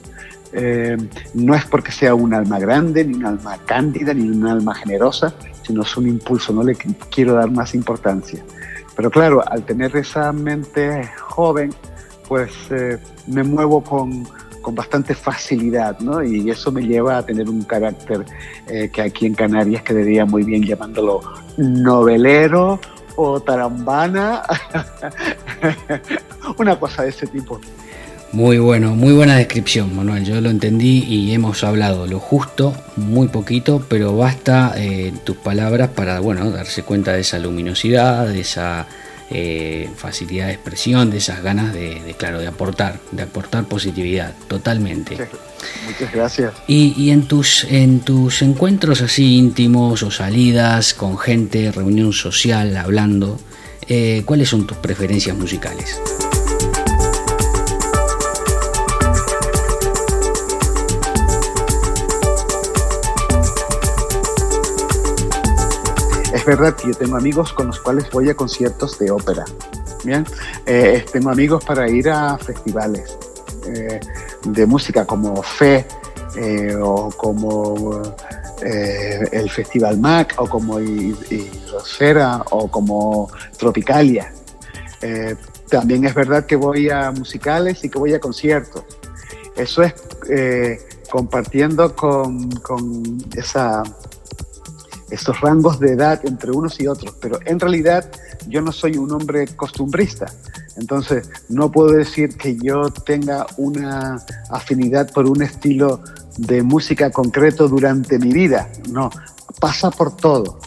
Eh, 0.53 0.99
no 1.33 1.55
es 1.55 1.65
porque 1.65 1.93
sea 1.93 2.15
un 2.15 2.35
alma 2.35 2.59
grande, 2.59 3.05
ni 3.05 3.15
un 3.15 3.25
alma 3.25 3.59
cándida, 3.65 4.13
ni 4.13 4.29
un 4.29 4.47
alma 4.47 4.75
generosa, 4.75 5.35
sino 5.63 5.83
es 5.83 5.97
un 5.97 6.09
impulso, 6.09 6.53
no 6.53 6.63
le 6.63 6.77
quiero 7.11 7.35
dar 7.35 7.51
más 7.51 7.75
importancia. 7.75 8.45
Pero 8.97 9.11
claro, 9.11 9.43
al 9.47 9.65
tener 9.65 9.97
esa 9.97 10.33
mente 10.33 11.09
joven, 11.21 11.75
pues 12.29 12.51
eh, 12.71 12.99
me 13.27 13.43
muevo 13.43 13.83
con, 13.83 14.27
con, 14.61 14.75
bastante 14.75 15.15
facilidad, 15.15 15.99
¿no? 16.01 16.23
Y 16.23 16.51
eso 16.51 16.71
me 16.71 16.83
lleva 16.83 17.19
a 17.19 17.27
tener 17.27 17.49
un 17.49 17.63
carácter 17.63 18.25
eh, 18.69 18.91
que 18.93 19.03
aquí 19.03 19.27
en 19.27 19.35
Canarias 19.35 19.83
quedaría 19.83 20.25
muy 20.25 20.43
bien 20.45 20.63
llamándolo 20.63 21.21
novelero 21.57 22.79
o 23.17 23.41
tarambana, 23.41 24.43
una 26.59 26.79
cosa 26.79 27.03
de 27.03 27.11
ese 27.11 27.27
tipo. 27.27 27.61
Muy 28.33 28.57
bueno, 28.57 28.95
muy 28.95 29.13
buena 29.13 29.37
descripción, 29.37 29.95
Manuel. 29.95 30.25
Yo 30.25 30.41
lo 30.41 30.49
entendí 30.49 31.05
y 31.07 31.35
hemos 31.35 31.63
hablado 31.65 32.07
lo 32.07 32.19
justo, 32.19 32.75
muy 32.97 33.29
poquito, 33.29 33.85
pero 33.91 34.17
basta 34.17 34.73
eh, 34.77 35.13
tus 35.25 35.37
palabras 35.37 35.91
para, 35.91 36.19
bueno, 36.21 36.51
darse 36.51 36.83
cuenta 36.83 37.13
de 37.13 37.21
esa 37.21 37.39
luminosidad, 37.39 38.27
de 38.27 38.41
esa 38.41 38.87
eh, 39.29 39.91
facilidad 39.97 40.47
de 40.47 40.55
expresión, 40.55 41.11
de 41.11 41.19
esas 41.19 41.43
ganas 41.43 41.75
de, 41.75 42.15
claro, 42.17 42.39
de 42.39 42.47
aportar, 42.47 43.01
de 43.11 43.25
aportar 43.25 43.65
positividad, 43.65 44.33
totalmente. 44.49 45.19
Muchas 45.85 46.11
gracias. 46.11 46.55
Y, 46.67 47.11
en 47.11 47.29
tus 47.29 47.65
en 47.65 48.01
tus 48.01 48.41
encuentros 48.41 49.03
así 49.03 49.37
íntimos 49.37 50.03
o 50.03 50.11
salidas 50.11 50.95
con 50.95 51.19
gente, 51.19 51.71
reunión 51.71 52.15
social, 52.15 52.79
hablando, 52.79 53.39
eh, 53.89 54.23
¿cuáles 54.25 54.49
son 54.49 54.67
tus 54.67 54.79
preferencias 54.79 55.37
musicales? 55.37 56.01
Es 66.43 66.47
verdad 66.47 66.75
que 66.75 66.89
yo 66.89 66.95
tengo 66.95 67.17
amigos 67.17 67.53
con 67.53 67.69
los 67.69 67.79
cuales 67.79 68.11
voy 68.11 68.29
a 68.29 68.35
conciertos 68.35 68.99
de 68.99 69.13
ópera. 69.13 69.45
Bien, 70.03 70.27
eh, 70.67 71.05
tengo 71.13 71.31
amigos 71.31 71.65
para 71.65 71.89
ir 71.89 72.11
a 72.11 72.37
festivales 72.37 73.17
eh, 73.69 74.01
de 74.47 74.67
música 74.67 75.05
como 75.05 75.41
FE 75.41 75.87
eh, 76.35 76.77
o 76.83 77.11
como 77.11 78.03
el 78.61 79.51
Festival 79.51 80.01
MAC 80.01 80.35
o 80.39 80.49
como 80.49 80.81
Rosfera 81.71 82.43
o 82.51 82.67
como 82.69 83.31
Tropicalia. 83.57 84.33
también 85.69 86.05
es 86.07 86.15
verdad 86.15 86.45
que 86.45 86.57
voy 86.57 86.91
a 86.91 87.13
musicales 87.13 87.85
y 87.85 87.89
que 87.89 88.01
voy 88.01 88.15
a 88.15 88.19
conciertos. 88.19 88.83
Eso 89.55 89.85
es 89.85 89.95
compartiendo 91.09 91.95
con, 91.95 92.51
con 92.63 93.19
esa 93.37 93.85
estos 95.13 95.41
rangos 95.41 95.79
de 95.79 95.93
edad 95.93 96.21
entre 96.25 96.51
unos 96.51 96.81
y 96.81 96.87
otros, 96.87 97.15
pero 97.21 97.39
en 97.45 97.61
realidad 97.61 98.11
yo 98.49 98.61
no 98.63 98.73
soy 98.73 98.97
un 98.97 99.13
hombre 99.13 99.47
costumbrista, 99.55 100.27
entonces 100.77 101.29
no 101.49 101.71
puedo 101.71 101.93
decir 101.93 102.37
que 102.37 102.57
yo 102.57 102.91
tenga 102.91 103.47
una 103.57 104.25
afinidad 104.51 105.13
por 105.13 105.27
un 105.27 105.43
estilo 105.43 106.03
de 106.39 106.63
música 106.63 107.11
concreto 107.11 107.69
durante 107.69 108.19
mi 108.19 108.33
vida, 108.33 108.71
no, 108.91 109.11
pasa 109.61 109.91
por 109.91 110.17
todo. 110.17 110.59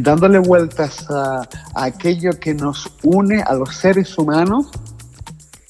Dándole 0.00 0.38
vueltas 0.38 1.06
a, 1.10 1.46
aquello 1.74 2.38
que 2.38 2.54
nos 2.54 2.90
une 3.02 3.42
a 3.42 3.54
los 3.54 3.74
seres 3.74 4.16
humanos, 4.16 4.70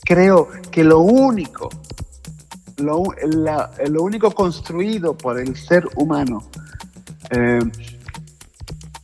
creo 0.05 0.49
que 0.71 0.85
lo 0.85 1.01
único, 1.01 1.69
lo, 2.77 3.03
único 4.01 4.31
construido 4.31 5.17
por 5.17 5.39
el 5.39 5.57
ser 5.57 5.89
humano, 5.97 6.45
eh, 7.31 7.61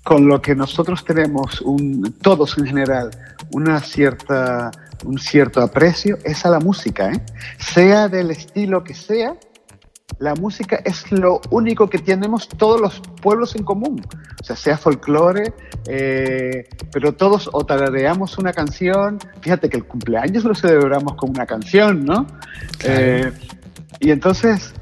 con 0.04 0.26
lo 0.26 0.40
que 0.40 0.54
nosotros 0.54 1.04
tenemos, 1.04 1.60
un, 1.60 2.14
todos 2.22 2.56
en 2.58 2.66
general, 2.66 3.10
una 3.52 3.80
cierta, 3.80 4.70
un 5.04 5.18
cierto 5.18 5.60
aprecio, 5.60 6.18
es 6.24 6.44
a 6.46 6.50
la 6.50 6.60
música, 6.60 7.10
¿eh? 7.10 7.20
sea 7.58 8.08
del 8.08 8.30
estilo 8.30 8.84
que 8.84 8.94
sea, 8.94 9.34
la 10.18 10.34
música 10.34 10.80
es 10.84 11.10
lo 11.12 11.40
único 11.50 11.88
que 11.88 11.98
tenemos 11.98 12.48
todos 12.48 12.80
los 12.80 13.00
pueblos 13.22 13.54
en 13.54 13.62
común. 13.62 14.04
O 14.40 14.44
sea, 14.44 14.56
sea 14.56 14.76
folclore, 14.76 15.52
eh, 15.86 16.68
pero 16.92 17.12
todos 17.12 17.48
o 17.52 17.64
tarareamos 17.64 18.38
una 18.38 18.52
canción. 18.52 19.18
Fíjate 19.40 19.68
que 19.68 19.76
el 19.76 19.84
cumpleaños 19.84 20.44
lo 20.44 20.54
celebramos 20.54 21.14
con 21.14 21.30
una 21.30 21.46
canción, 21.46 22.04
¿no? 22.04 22.26
Eh, 22.84 23.30
y 24.00 24.10
entonces, 24.10 24.74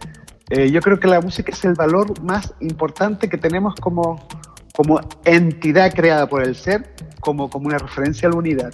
eh, 0.50 0.70
yo 0.70 0.80
creo 0.80 0.98
que 0.98 1.08
la 1.08 1.20
música 1.20 1.52
es 1.52 1.64
el 1.64 1.74
valor 1.74 2.22
más 2.22 2.54
importante 2.60 3.28
que 3.28 3.36
tenemos 3.36 3.74
como, 3.74 4.26
como 4.74 5.00
entidad 5.24 5.92
creada 5.92 6.28
por 6.28 6.42
el 6.42 6.54
ser, 6.54 6.94
como, 7.20 7.50
como 7.50 7.66
una 7.66 7.78
referencia 7.78 8.28
a 8.28 8.30
la 8.30 8.38
unidad. 8.38 8.72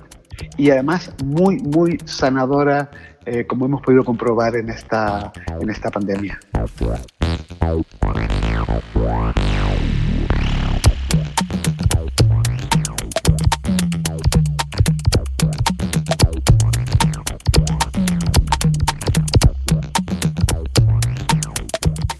Y 0.56 0.70
además 0.70 1.12
muy, 1.24 1.58
muy 1.58 1.98
sanadora 2.04 2.90
eh, 3.26 3.46
como 3.46 3.66
hemos 3.66 3.82
podido 3.82 4.04
comprobar 4.04 4.56
en 4.56 4.68
esta, 4.68 5.32
en 5.60 5.70
esta 5.70 5.90
pandemia. 5.90 6.38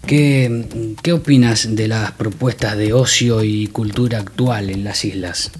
¿Qué, 0.05 0.95
¿Qué 1.01 1.11
opinas 1.11 1.75
de 1.75 1.87
las 1.87 2.11
propuestas 2.11 2.77
de 2.77 2.93
ocio 2.93 3.43
y 3.43 3.67
cultura 3.67 4.19
actual 4.19 4.69
en 4.69 4.83
las 4.83 5.03
islas? 5.05 5.51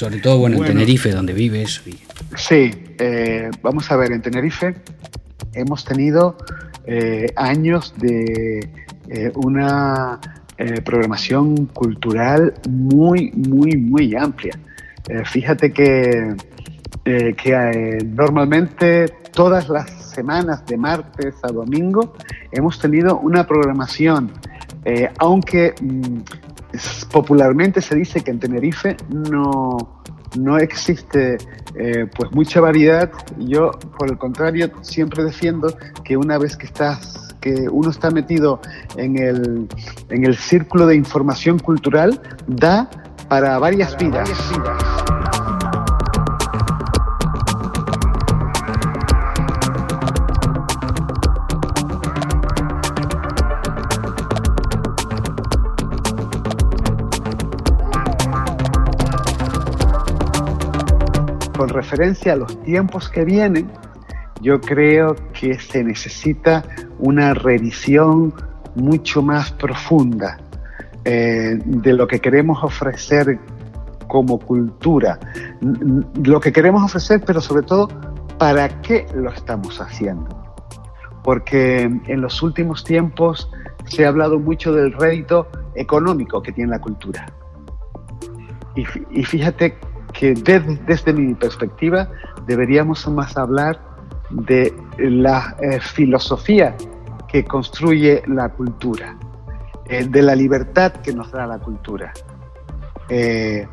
Sobre 0.00 0.16
todo, 0.16 0.38
bueno, 0.38 0.56
en 0.56 0.64
Tenerife, 0.64 1.10
donde 1.10 1.34
vives. 1.34 1.82
Sí, 2.34 2.70
eh, 2.98 3.50
vamos 3.60 3.90
a 3.90 3.96
ver, 3.96 4.12
en 4.12 4.22
Tenerife 4.22 4.74
hemos 5.52 5.84
tenido 5.84 6.38
eh, 6.86 7.26
años 7.36 7.92
de 7.98 8.66
eh, 9.10 9.30
una 9.34 10.18
programación 10.86 11.66
cultural 11.66 12.54
muy, 12.66 13.30
muy, 13.32 13.76
muy 13.76 14.14
amplia. 14.16 14.58
fíjate 15.24 15.70
que, 15.70 16.34
que 17.04 17.98
normalmente 18.04 19.06
todas 19.32 19.68
las 19.68 19.90
semanas, 20.14 20.64
de 20.64 20.78
martes 20.78 21.34
a 21.42 21.48
domingo, 21.48 22.14
hemos 22.52 22.78
tenido 22.78 23.18
una 23.18 23.46
programación, 23.46 24.32
aunque 25.18 25.74
mm, 25.80 26.20
popularmente 27.10 27.80
se 27.80 27.96
dice 27.96 28.22
que 28.22 28.30
en 28.30 28.38
Tenerife 28.38 28.96
no, 29.08 30.02
no 30.38 30.58
existe 30.58 31.38
eh, 31.74 32.06
pues 32.16 32.30
mucha 32.32 32.60
variedad. 32.60 33.10
Yo, 33.38 33.72
por 33.98 34.10
el 34.10 34.18
contrario, 34.18 34.70
siempre 34.82 35.24
defiendo 35.24 35.76
que 36.04 36.16
una 36.16 36.38
vez 36.38 36.56
que 36.56 36.66
estás, 36.66 37.34
que 37.40 37.68
uno 37.70 37.90
está 37.90 38.10
metido 38.10 38.60
en 38.96 39.18
el, 39.18 39.68
en 40.08 40.24
el 40.24 40.36
círculo 40.36 40.86
de 40.86 40.96
información 40.96 41.58
cultural, 41.58 42.20
da 42.46 42.88
para 43.28 43.58
varias 43.58 43.96
vidas. 43.96 44.28
Varias 44.28 44.50
vidas. 44.50 45.19
Con 61.60 61.68
referencia 61.68 62.32
a 62.32 62.36
los 62.36 62.62
tiempos 62.62 63.10
que 63.10 63.22
vienen, 63.22 63.70
yo 64.40 64.62
creo 64.62 65.14
que 65.34 65.58
se 65.58 65.84
necesita 65.84 66.64
una 66.98 67.34
revisión 67.34 68.32
mucho 68.76 69.20
más 69.20 69.52
profunda 69.52 70.38
eh, 71.04 71.58
de 71.62 71.92
lo 71.92 72.06
que 72.06 72.18
queremos 72.18 72.64
ofrecer 72.64 73.38
como 74.08 74.38
cultura, 74.38 75.20
lo 76.24 76.40
que 76.40 76.50
queremos 76.50 76.82
ofrecer, 76.82 77.22
pero 77.26 77.42
sobre 77.42 77.66
todo, 77.66 77.88
¿para 78.38 78.80
qué 78.80 79.06
lo 79.14 79.28
estamos 79.30 79.82
haciendo? 79.82 80.30
Porque 81.22 81.82
en 81.82 82.20
los 82.22 82.42
últimos 82.42 82.84
tiempos 82.84 83.50
se 83.84 84.06
ha 84.06 84.08
hablado 84.08 84.38
mucho 84.38 84.72
del 84.72 84.94
rédito 84.94 85.46
económico 85.74 86.42
que 86.42 86.52
tiene 86.52 86.70
la 86.70 86.80
cultura. 86.80 87.26
Y, 88.74 88.86
y 89.10 89.24
fíjate 89.24 89.76
que 90.20 90.34
desde, 90.34 91.14
mi 91.14 91.32
perspectiva 91.32 92.10
deberíamos 92.46 93.08
más 93.08 93.38
hablar 93.38 93.80
de 94.28 94.70
la 94.98 95.56
eh, 95.62 95.80
filosofía 95.80 96.76
que 97.26 97.42
construye 97.42 98.22
la 98.26 98.50
cultura, 98.50 99.16
eh, 99.86 100.04
de 100.04 100.20
la 100.20 100.34
libertad 100.34 100.92
que 100.92 101.14
nos 101.14 101.32
da 101.32 101.46
la 101.46 101.58
cultura. 101.58 102.12
Eh, 103.08 103.66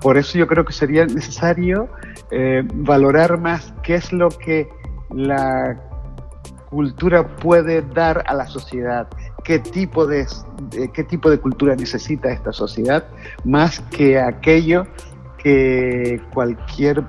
por 0.00 0.16
eso 0.16 0.38
yo 0.38 0.46
creo 0.46 0.64
que 0.64 0.72
sería 0.72 1.04
necesario 1.04 1.90
valorar 2.74 3.38
más 3.38 3.74
qué 3.82 3.96
es 3.96 4.14
lo 4.14 4.30
que 4.30 4.70
la 5.10 5.78
cultura 6.70 7.36
puede 7.36 7.82
dar 7.82 8.24
a 8.26 8.32
la 8.32 8.46
sociedad, 8.46 9.06
qué 9.44 9.58
tipo 9.58 10.06
de, 10.06 10.26
qué 10.94 11.04
tipo 11.04 11.28
de 11.28 11.38
cultura 11.38 11.76
necesita 11.76 12.30
esta 12.30 12.52
sociedad, 12.52 13.04
más 13.44 13.80
que 13.90 14.18
aquello 14.18 14.86
que 15.42 16.20
cualquier 16.32 17.04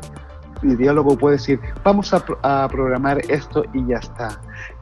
ideólogo 0.64 1.18
puede 1.18 1.38
decir, 1.38 1.60
vamos 1.84 2.14
a, 2.14 2.68
programar 2.68 3.20
esto 3.30 3.64
y 3.74 3.86
ya 3.88 3.98
está. 3.98 4.40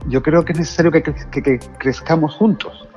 Yo 0.08 0.22
creo 0.22 0.46
que 0.46 0.54
es 0.54 0.60
necesario 0.60 0.92
que, 0.92 1.02
que 1.04 1.60
crezcamos 1.78 2.36
juntos. 2.36 2.88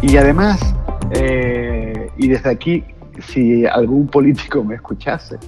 Y 0.00 0.16
además, 0.16 0.60
eh, 1.10 2.08
y 2.16 2.28
desde 2.28 2.50
aquí 2.50 2.84
si 3.26 3.66
algún 3.66 4.06
político 4.08 4.62
me 4.64 4.76
escuchase, 4.76 5.38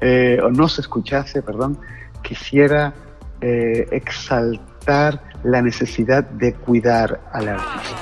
eh, 0.00 0.38
o 0.42 0.50
no 0.50 0.68
se 0.68 0.80
escuchase, 0.80 1.42
perdón, 1.42 1.78
quisiera 2.22 2.92
eh, 3.40 3.88
exaltar 3.90 5.22
la 5.44 5.62
necesidad 5.62 6.24
de 6.24 6.54
cuidar 6.54 7.20
al 7.32 7.48
artista. 7.48 7.96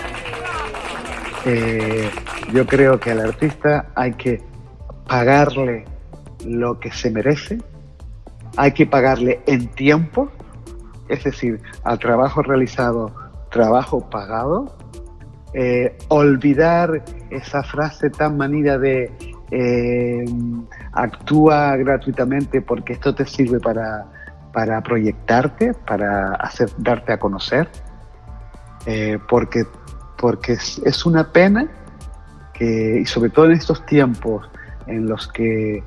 Eh, 1.45 2.11
yo 2.53 2.67
creo 2.67 2.99
que 2.99 3.11
al 3.11 3.21
artista 3.21 3.87
hay 3.95 4.13
que 4.15 4.43
pagarle 5.07 5.85
lo 6.45 6.79
que 6.81 6.91
se 6.91 7.11
merece, 7.11 7.59
hay 8.57 8.73
que 8.73 8.87
pagarle 8.87 9.41
en 9.47 9.69
tiempo, 9.69 10.31
es 11.09 11.25
decir, 11.25 11.61
al 11.85 11.99
trabajo 11.99 12.43
realizado, 12.43 13.15
trabajo 13.51 14.09
pagado, 14.11 14.77
eh, 15.55 15.97
olvidar 16.09 17.03
esa 17.31 17.63
frase 17.63 18.11
tan 18.11 18.37
manida 18.37 18.77
de 18.77 19.11
eh, 19.51 20.25
actúa 20.93 21.75
gratuitamente 21.77 22.61
porque 22.61 22.93
esto 22.93 23.15
te 23.15 23.25
sirve 23.25 23.59
para, 23.59 24.05
para 24.53 24.83
proyectarte, 24.83 25.73
para 25.73 26.35
hacer, 26.35 26.69
darte 26.77 27.15
a 27.15 27.19
conocer, 27.19 27.67
eh, 28.85 29.19
porque, 29.27 29.65
porque 30.19 30.53
es, 30.53 31.07
una 31.07 31.33
pena 31.33 31.67
que, 32.53 33.01
y 33.01 33.07
sobre 33.07 33.31
todo 33.31 33.47
en 33.47 33.53
estos 33.53 33.87
tiempos 33.87 34.47
en 34.87 35.09
los 35.09 35.29
que 35.29 35.83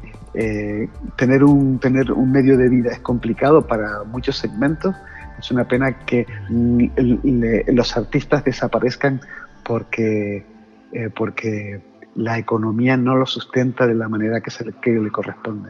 tener, 1.17 1.43
un, 1.43 1.77
tener 1.77 2.11
un 2.11 2.31
medio 2.31 2.57
de 2.57 2.67
vida 2.67 2.91
es 2.91 2.99
complicado 2.99 3.67
para 3.67 4.03
muchos 4.05 4.37
segmentos, 4.37 4.95
es 5.37 5.51
una 5.51 5.67
pena 5.67 5.99
que 6.05 6.25
los 6.49 7.97
artistas 7.97 8.43
desaparezcan 8.43 9.21
porque, 9.63 10.45
eh, 10.93 11.09
porque 11.15 11.81
la 12.15 12.37
economía 12.37 12.97
no 12.97 13.15
lo 13.15 13.25
sustenta 13.25 13.87
de 13.87 13.95
la 13.95 14.09
manera 14.09 14.41
que, 14.41 14.51
se 14.51 14.65
le, 14.65 14.73
que 14.81 14.91
le 14.91 15.09
corresponde. 15.09 15.69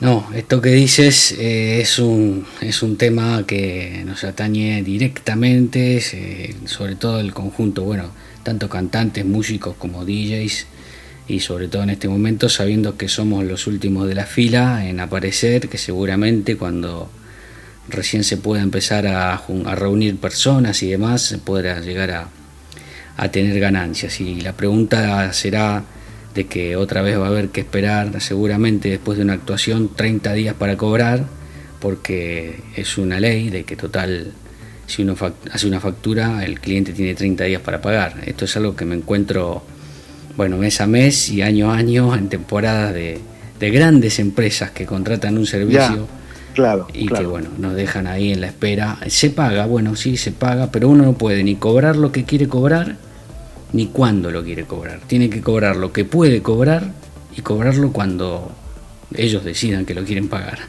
No, 0.00 0.26
esto 0.34 0.62
que 0.62 0.70
dices 0.70 1.32
eh, 1.32 1.80
es, 1.80 1.98
un, 1.98 2.46
es 2.62 2.82
un 2.82 2.96
tema 2.96 3.44
que 3.46 4.02
nos 4.06 4.24
atañe 4.24 4.82
directamente, 4.82 6.00
sobre 6.64 6.96
todo 6.96 7.20
el 7.20 7.34
conjunto, 7.34 7.82
bueno, 7.82 8.10
tanto 8.42 8.70
cantantes, 8.70 9.26
músicos 9.26 9.76
como 9.76 10.06
DJs, 10.06 10.66
y 11.28 11.40
sobre 11.40 11.68
todo 11.68 11.82
en 11.82 11.90
este 11.90 12.08
momento 12.08 12.48
sabiendo 12.48 12.96
que 12.96 13.08
somos 13.08 13.44
los 13.44 13.66
últimos 13.66 14.08
de 14.08 14.14
la 14.14 14.24
fila 14.24 14.88
en 14.88 15.00
aparecer, 15.00 15.68
que 15.68 15.76
seguramente 15.76 16.56
cuando 16.56 17.10
recién 17.88 18.24
se 18.24 18.38
pueda 18.38 18.62
empezar 18.62 19.06
a, 19.06 19.34
a 19.34 19.74
reunir 19.74 20.16
personas 20.16 20.82
y 20.82 20.90
demás, 20.90 21.22
se 21.22 21.38
podrá 21.38 21.78
llegar 21.80 22.10
a, 22.10 22.28
a 23.20 23.30
tener 23.30 23.60
ganancias. 23.60 24.18
Y 24.20 24.40
la 24.40 24.54
pregunta 24.54 25.30
será 25.34 25.84
de 26.34 26.46
que 26.46 26.76
otra 26.76 27.02
vez 27.02 27.18
va 27.18 27.26
a 27.26 27.28
haber 27.28 27.50
que 27.50 27.60
esperar 27.60 28.18
seguramente 28.20 28.88
después 28.88 29.18
de 29.18 29.24
una 29.24 29.34
actuación 29.34 29.90
30 29.94 30.32
días 30.32 30.54
para 30.54 30.78
cobrar, 30.78 31.26
porque 31.80 32.60
es 32.76 32.96
una 32.96 33.20
ley 33.20 33.50
de 33.50 33.64
que 33.64 33.76
total 33.76 34.32
si 34.86 35.02
uno 35.02 35.14
hace 35.52 35.66
una 35.68 35.80
factura, 35.80 36.44
el 36.44 36.60
cliente 36.60 36.92
tiene 36.92 37.14
30 37.14 37.44
días 37.44 37.60
para 37.60 37.80
pagar. 37.80 38.14
Esto 38.24 38.46
es 38.46 38.56
algo 38.56 38.74
que 38.74 38.86
me 38.86 38.96
encuentro, 38.96 39.62
bueno, 40.36 40.56
mes 40.56 40.80
a 40.80 40.86
mes 40.86 41.28
y 41.28 41.42
año 41.42 41.70
a 41.70 41.76
año 41.76 42.14
en 42.16 42.28
temporadas 42.28 42.94
de, 42.94 43.20
grandes 43.60 44.18
empresas 44.18 44.70
que 44.70 44.86
contratan 44.86 45.36
un 45.36 45.46
servicio. 45.46 46.08
claro, 46.54 46.88
y 46.94 47.06
que 47.06 47.24
bueno, 47.26 47.50
nos 47.58 47.74
dejan 47.74 48.06
ahí 48.06 48.32
en 48.32 48.40
la 48.40 48.46
espera. 48.46 48.98
Se 49.08 49.28
paga, 49.28 49.66
bueno, 49.66 49.94
sí, 49.94 50.16
se 50.16 50.32
paga, 50.32 50.72
pero 50.72 50.88
uno 50.88 51.04
no 51.04 51.12
puede 51.12 51.44
ni 51.44 51.56
cobrar 51.56 51.96
lo 51.96 52.10
que 52.10 52.24
quiere 52.24 52.48
cobrar, 52.48 52.96
ni 53.72 53.86
cuándo 53.86 54.30
lo 54.30 54.42
quiere 54.42 54.64
cobrar. 54.64 55.00
Tiene 55.06 55.30
que 55.30 55.40
cobrar 55.40 55.76
lo 55.76 55.92
que 55.92 56.04
puede 56.04 56.42
cobrar 56.42 56.92
y 57.36 57.42
cobrarlo 57.42 57.92
cuando 57.92 58.50
ellos 59.14 59.44
decidan 59.44 59.84
que 59.84 59.94
lo 59.94 60.04
quieren 60.04 60.28
pagar. 60.28 60.58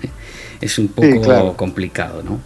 Es 0.62 0.78
un 0.78 0.90
poco 0.90 1.58
complicado, 1.58 2.22
¿no? 2.22 2.40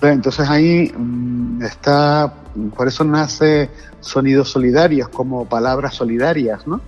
Entonces 0.00 0.48
ahí 0.48 0.92
mm, 0.96 1.64
está, 1.64 2.32
por 2.76 2.86
eso 2.86 3.02
nace 3.02 3.68
sonidos 3.98 4.50
solidarios 4.50 5.08
como 5.08 5.46
palabras 5.46 5.94
solidarias, 5.94 6.64
¿no? 6.66 6.80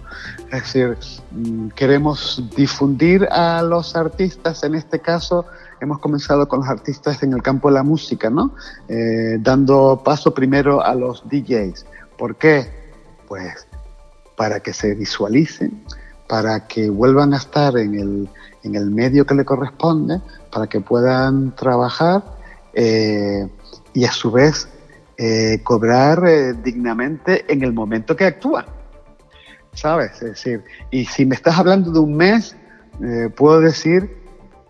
Es 0.52 0.62
decir, 0.62 0.96
mm, 1.32 1.68
queremos 1.70 2.44
difundir 2.56 3.26
a 3.30 3.60
los 3.62 3.96
artistas, 3.96 4.62
en 4.62 4.76
este 4.76 5.00
caso 5.00 5.46
hemos 5.80 5.98
comenzado 5.98 6.46
con 6.46 6.60
los 6.60 6.68
artistas 6.68 7.22
en 7.22 7.32
el 7.32 7.42
campo 7.42 7.68
de 7.68 7.74
la 7.74 7.82
música, 7.82 8.30
¿no? 8.30 8.54
Eh, 8.88 9.38
dando 9.40 10.00
paso 10.04 10.32
primero 10.32 10.80
a 10.84 10.94
los 10.94 11.24
DJs. 11.28 11.86
¿Por 12.16 12.36
qué? 12.36 12.77
Pues 13.28 13.68
para 14.36 14.60
que 14.60 14.72
se 14.72 14.94
visualicen, 14.94 15.84
para 16.28 16.66
que 16.66 16.88
vuelvan 16.88 17.34
a 17.34 17.38
estar 17.38 17.76
en 17.76 17.94
el, 17.94 18.28
en 18.62 18.74
el 18.74 18.90
medio 18.90 19.26
que 19.26 19.34
le 19.34 19.44
corresponde, 19.44 20.20
para 20.50 20.66
que 20.66 20.80
puedan 20.80 21.54
trabajar 21.56 22.22
eh, 22.72 23.48
y 23.92 24.04
a 24.04 24.12
su 24.12 24.30
vez 24.30 24.68
eh, 25.16 25.60
cobrar 25.64 26.22
eh, 26.26 26.52
dignamente 26.52 27.44
en 27.52 27.62
el 27.62 27.72
momento 27.72 28.14
que 28.14 28.24
actúan. 28.24 28.66
¿Sabes? 29.72 30.12
Es 30.22 30.30
decir, 30.30 30.64
y 30.90 31.04
si 31.04 31.26
me 31.26 31.34
estás 31.34 31.58
hablando 31.58 31.90
de 31.90 32.00
un 32.00 32.16
mes, 32.16 32.56
puedo 33.36 33.60
decir 33.60 34.16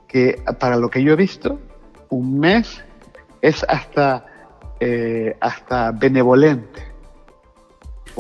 que 0.06 0.42
para 0.58 0.76
lo 0.76 0.90
que 0.90 1.02
yo 1.02 1.14
he 1.14 1.16
visto, 1.16 1.58
un 2.10 2.38
mes 2.38 2.84
es 3.40 3.64
hasta, 3.68 4.26
hasta 5.40 5.92
benevolente. 5.92 6.87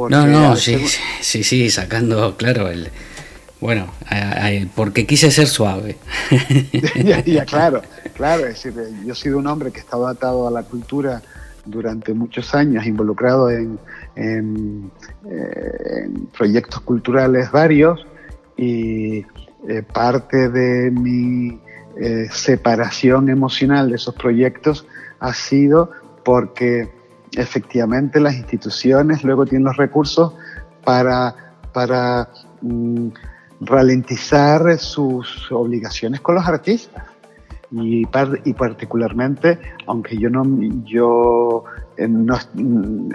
No, 0.08 0.26
no, 0.26 0.56
sí, 0.56 0.84
sí, 1.20 1.42
sí, 1.42 1.70
sacando, 1.70 2.36
claro, 2.36 2.68
el, 2.68 2.90
bueno, 3.60 3.88
porque 4.76 5.06
quise 5.06 5.30
ser 5.30 5.48
suave. 5.48 5.96
ya, 7.26 7.44
claro, 7.44 7.82
claro. 8.14 8.46
Es 8.46 8.62
decir, 8.62 8.74
yo 9.04 9.12
he 9.12 9.16
sido 9.16 9.38
un 9.38 9.46
hombre 9.48 9.72
que 9.72 9.80
estaba 9.80 10.10
atado 10.10 10.46
a 10.46 10.50
la 10.50 10.62
cultura 10.62 11.22
durante 11.64 12.14
muchos 12.14 12.54
años, 12.54 12.86
involucrado 12.86 13.50
en, 13.50 13.78
en, 14.14 14.90
eh, 15.28 16.08
proyectos 16.36 16.80
culturales 16.80 17.50
varios 17.50 18.06
y 18.56 19.18
eh, 19.68 19.82
parte 19.92 20.48
de 20.48 20.90
mi 20.90 21.60
eh, 22.00 22.28
separación 22.30 23.28
emocional 23.28 23.90
de 23.90 23.96
esos 23.96 24.14
proyectos 24.14 24.86
ha 25.18 25.34
sido 25.34 25.90
porque 26.24 26.88
efectivamente 27.38 28.20
las 28.20 28.34
instituciones 28.34 29.22
luego 29.22 29.46
tienen 29.46 29.64
los 29.64 29.76
recursos 29.76 30.34
para, 30.84 31.34
para 31.72 32.28
mm, 32.60 33.08
ralentizar 33.60 34.78
sus 34.78 35.50
obligaciones 35.50 36.20
con 36.20 36.34
los 36.34 36.46
artistas. 36.46 37.04
Y, 37.70 38.04
y 38.44 38.54
particularmente, 38.54 39.58
aunque 39.86 40.16
yo 40.16 40.30
no, 40.30 40.42
yo 40.84 41.64
eh, 41.98 42.08
mm, 42.08 43.10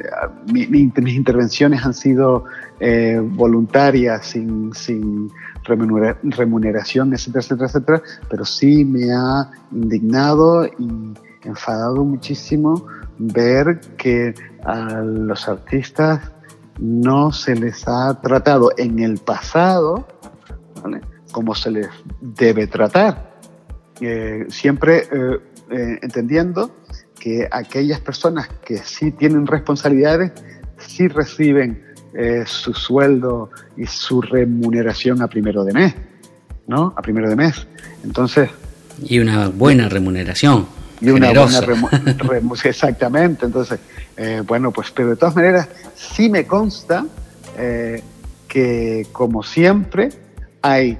mis 0.51 1.15
intervenciones 1.15 1.83
han 1.83 1.95
sido 1.95 2.45
eh, 2.79 3.19
voluntarias, 3.19 4.27
sin, 4.27 4.71
sin 4.73 5.31
remuneración, 5.63 7.13
etcétera, 7.13 7.41
etcétera, 7.41 7.65
etcétera, 7.67 8.01
pero 8.29 8.45
sí 8.45 8.85
me 8.85 9.11
ha 9.11 9.49
indignado 9.71 10.65
y 10.67 11.13
enfadado 11.43 12.03
muchísimo 12.05 12.85
ver 13.27 13.79
que 13.97 14.33
a 14.63 15.01
los 15.01 15.47
artistas 15.47 16.31
no 16.79 17.31
se 17.31 17.55
les 17.55 17.87
ha 17.87 18.19
tratado 18.21 18.71
en 18.77 18.99
el 18.99 19.17
pasado 19.17 20.07
como 21.33 21.53
se 21.53 21.71
les 21.71 21.87
debe 22.21 22.67
tratar. 22.67 23.33
Eh, 23.99 24.45
siempre 24.49 24.99
eh, 24.99 25.39
eh, 25.71 25.99
entendiendo 26.01 26.71
que 27.19 27.47
aquellas 27.51 27.99
personas 27.99 28.47
que 28.63 28.77
sí 28.77 29.11
tienen 29.11 29.45
responsabilidades, 29.45 30.31
sí 30.77 31.09
reciben 31.09 31.91
su 32.45 32.75
sueldo 32.75 33.49
y 33.75 33.87
su 33.87 34.21
remuneración 34.21 35.23
a 35.23 35.27
primero 35.27 35.63
de 35.63 35.73
mes, 35.73 35.95
¿no? 36.67 36.93
A 36.95 37.01
primero 37.01 37.27
de 37.27 37.35
mes. 37.35 37.65
Entonces... 38.03 38.51
Y 39.01 39.17
una 39.17 39.47
buena 39.47 39.89
remuneración. 39.89 40.67
Y 41.03 41.09
una 41.09 41.33
buena 41.33 41.61
remuneración, 41.61 42.51
exactamente. 42.65 43.45
Entonces, 43.45 43.79
bueno, 44.45 44.71
pues, 44.71 44.91
pero 44.91 45.09
de 45.09 45.15
todas 45.15 45.35
maneras, 45.35 45.67
sí 45.95 46.29
me 46.29 46.47
consta 46.47 47.05
que, 48.47 49.07
como 49.11 49.43
siempre, 49.43 50.09
hay 50.61 50.97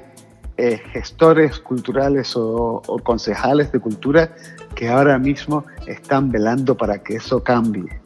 eh, 0.56 0.80
gestores 0.92 1.58
culturales 1.58 2.34
o, 2.36 2.80
concejales 3.02 3.72
de 3.72 3.80
cultura 3.80 4.36
que 4.76 4.88
ahora 4.88 5.18
mismo 5.18 5.66
están 5.88 6.32
velando 6.32 6.78
para 6.78 7.02
que 7.02 7.16
eso 7.16 7.44
cambie. 7.44 8.00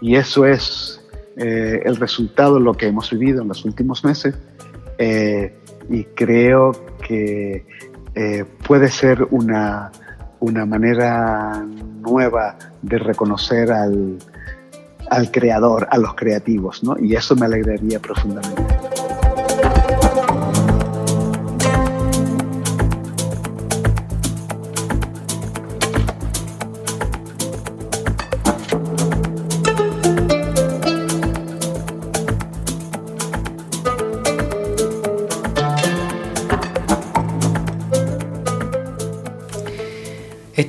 Y 0.00 0.16
eso 0.16 0.44
es 0.44 1.00
eh, 1.36 1.80
el 1.84 1.96
resultado 1.96 2.56
de 2.56 2.62
lo 2.62 2.74
que 2.74 2.88
hemos 2.88 3.10
vivido 3.10 3.42
en 3.42 3.48
los 3.48 3.64
últimos 3.64 4.04
meses. 4.04 4.34
Eh, 4.98 5.56
y 5.88 6.02
creo 6.16 6.72
que 7.06 7.64
puede 8.66 8.90
ser 8.90 9.26
una, 9.30 9.92
una 10.42 10.66
manera 10.66 11.64
nueva 12.00 12.56
de 12.82 12.98
reconocer 12.98 13.70
al, 13.70 14.18
al 15.08 15.30
creador, 15.30 15.86
a 15.90 15.98
los 15.98 16.14
creativos, 16.14 16.82
¿no? 16.82 16.96
Y 16.98 17.14
eso 17.14 17.36
me 17.36 17.46
alegraría 17.46 18.00
profundamente. 18.00 19.01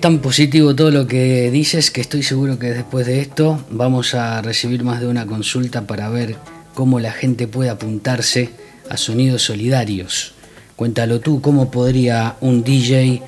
Tan 0.03 0.19
positivo 0.19 0.75
todo 0.75 0.91
lo 0.91 1.07
que 1.07 1.49
dices 1.49 1.89
que 1.89 2.01
estoy 2.01 2.23
seguro 2.23 2.59
que 2.59 2.71
después 2.71 3.07
de 3.07 3.21
esto 3.21 3.63
vamos 3.69 4.15
a 4.15 4.41
recibir 4.41 4.83
más 4.83 4.99
de 4.99 5.07
una 5.07 5.25
consulta 5.25 5.87
para 5.87 6.09
ver 6.09 6.35
cómo 6.73 6.99
la 6.99 7.13
gente 7.13 7.47
puede 7.47 7.69
apuntarse 7.69 8.49
a 8.89 8.97
sonidos 8.97 9.43
solidarios. 9.43 10.33
Cuéntalo 10.75 11.21
tú, 11.21 11.39
¿cómo 11.39 11.71
podría 11.71 12.35
un 12.41 12.65
DJ 12.65 13.21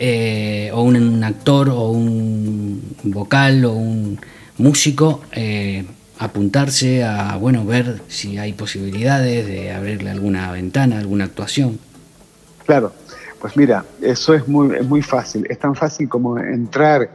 eh, 0.00 0.70
o 0.74 0.82
un, 0.82 1.22
actor 1.22 1.68
o 1.68 1.90
un 1.90 2.82
vocal 3.04 3.64
o 3.64 3.74
un 3.74 4.18
músico 4.58 5.20
eh, 5.30 5.84
apuntarse 6.18 7.04
a 7.04 7.36
bueno 7.36 7.64
ver 7.64 8.02
si 8.08 8.36
hay 8.36 8.52
posibilidades 8.52 9.46
de 9.46 9.70
abrirle 9.70 10.10
alguna 10.10 10.50
ventana, 10.50 10.98
alguna 10.98 11.26
actuación? 11.26 11.78
Claro, 12.66 12.92
pues 13.40 13.56
mira, 13.56 13.84
eso 14.00 14.34
es 14.34 14.48
muy, 14.48 14.80
muy 14.82 15.02
fácil. 15.02 15.46
Es 15.48 15.58
tan 15.58 15.74
fácil 15.74 16.08
como 16.08 16.38
entrar 16.38 17.08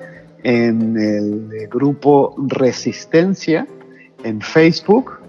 en 0.43 0.97
el 0.97 1.67
grupo 1.67 2.35
Resistencia 2.37 3.67
en 4.23 4.41
Facebook 4.41 5.19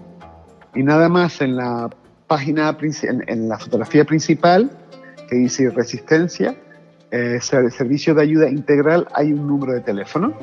y 0.75 0.83
nada 0.83 1.09
más 1.09 1.41
en 1.41 1.55
la 1.55 1.89
página, 2.27 2.75
en, 3.27 3.49
la 3.49 3.59
fotografía 3.59 4.05
principal 4.05 4.71
que 5.29 5.35
dice 5.35 5.69
Resistencia, 5.69 6.55
eh, 7.11 7.39
servicio 7.41 8.15
de 8.15 8.21
ayuda 8.23 8.49
integral, 8.49 9.07
hay 9.13 9.33
un 9.33 9.47
número 9.47 9.73
de 9.73 9.81
teléfono. 9.81 10.33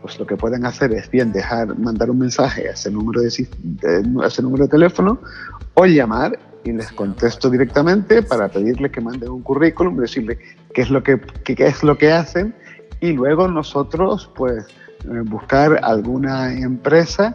Pues 0.00 0.18
lo 0.18 0.26
que 0.26 0.36
pueden 0.36 0.66
hacer 0.66 0.92
es 0.92 1.08
bien 1.08 1.32
dejar, 1.32 1.78
mandar 1.78 2.10
un 2.10 2.18
mensaje 2.18 2.68
a 2.68 2.72
ese 2.72 2.90
número 2.90 3.20
de, 3.20 3.28
a 3.28 4.26
ese 4.26 4.42
número 4.42 4.64
de 4.64 4.70
teléfono 4.70 5.20
o 5.74 5.86
llamar 5.86 6.38
y 6.64 6.72
les 6.72 6.92
contesto 6.92 7.50
directamente 7.50 8.22
para 8.22 8.48
pedirle 8.48 8.90
que 8.90 9.00
manden 9.00 9.30
un 9.30 9.42
currículum, 9.42 9.96
decirle 9.96 10.38
qué 10.72 10.82
es 10.82 10.90
lo 10.90 11.02
que, 11.02 11.20
qué, 11.44 11.66
es 11.66 11.82
lo 11.82 11.98
que 11.98 12.12
hacen. 12.12 12.54
Y 13.00 13.12
luego 13.12 13.48
nosotros 13.48 14.30
pues 14.34 14.66
eh, 15.04 15.20
buscar 15.24 15.80
alguna 15.82 16.52
empresa 16.52 17.34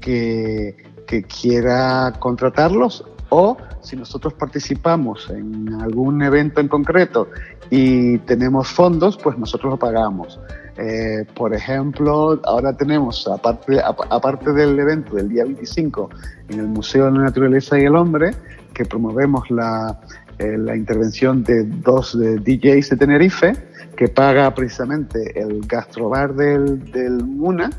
que, 0.00 0.76
que 1.06 1.24
quiera 1.24 2.12
contratarlos. 2.18 3.04
O 3.30 3.56
si 3.80 3.96
nosotros 3.96 4.34
participamos 4.34 5.28
en 5.30 5.72
algún 5.80 6.22
evento 6.22 6.60
en 6.60 6.68
concreto 6.68 7.28
y 7.68 8.18
tenemos 8.18 8.68
fondos, 8.68 9.18
pues 9.20 9.36
nosotros 9.36 9.72
lo 9.72 9.78
pagamos. 9.78 10.38
Eh, 10.76 11.24
por 11.34 11.54
ejemplo, 11.54 12.40
ahora 12.44 12.76
tenemos, 12.76 13.28
aparte, 13.28 13.80
aparte 13.80 14.52
del 14.52 14.78
evento 14.78 15.14
del 15.14 15.28
día 15.28 15.44
25 15.44 16.10
en 16.48 16.60
el 16.60 16.66
Museo 16.66 17.06
de 17.06 17.12
la 17.12 17.24
Naturaleza 17.24 17.78
y 17.78 17.84
el 17.84 17.94
Hombre, 17.94 18.32
que 18.72 18.84
promovemos 18.84 19.50
la, 19.50 20.00
eh, 20.38 20.56
la 20.58 20.74
intervención 20.74 21.44
de 21.44 21.64
dos 21.64 22.18
DJs 22.18 22.90
de 22.90 22.96
Tenerife, 22.96 23.52
que 23.96 24.08
paga 24.08 24.52
precisamente 24.52 25.40
el 25.40 25.60
gastrobar 25.66 26.34
del, 26.34 26.90
del 26.90 27.24
MUNA, 27.24 27.70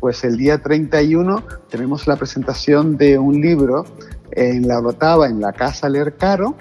pues 0.00 0.22
el 0.22 0.36
día 0.36 0.58
31 0.58 1.42
tenemos 1.70 2.06
la 2.06 2.16
presentación 2.16 2.98
de 2.98 3.18
un 3.18 3.40
libro 3.40 3.86
en 4.32 4.68
la 4.68 4.80
Rotava, 4.80 5.28
en 5.28 5.40
la 5.40 5.52
Casa 5.54 5.88
Lercaro, 5.88 6.56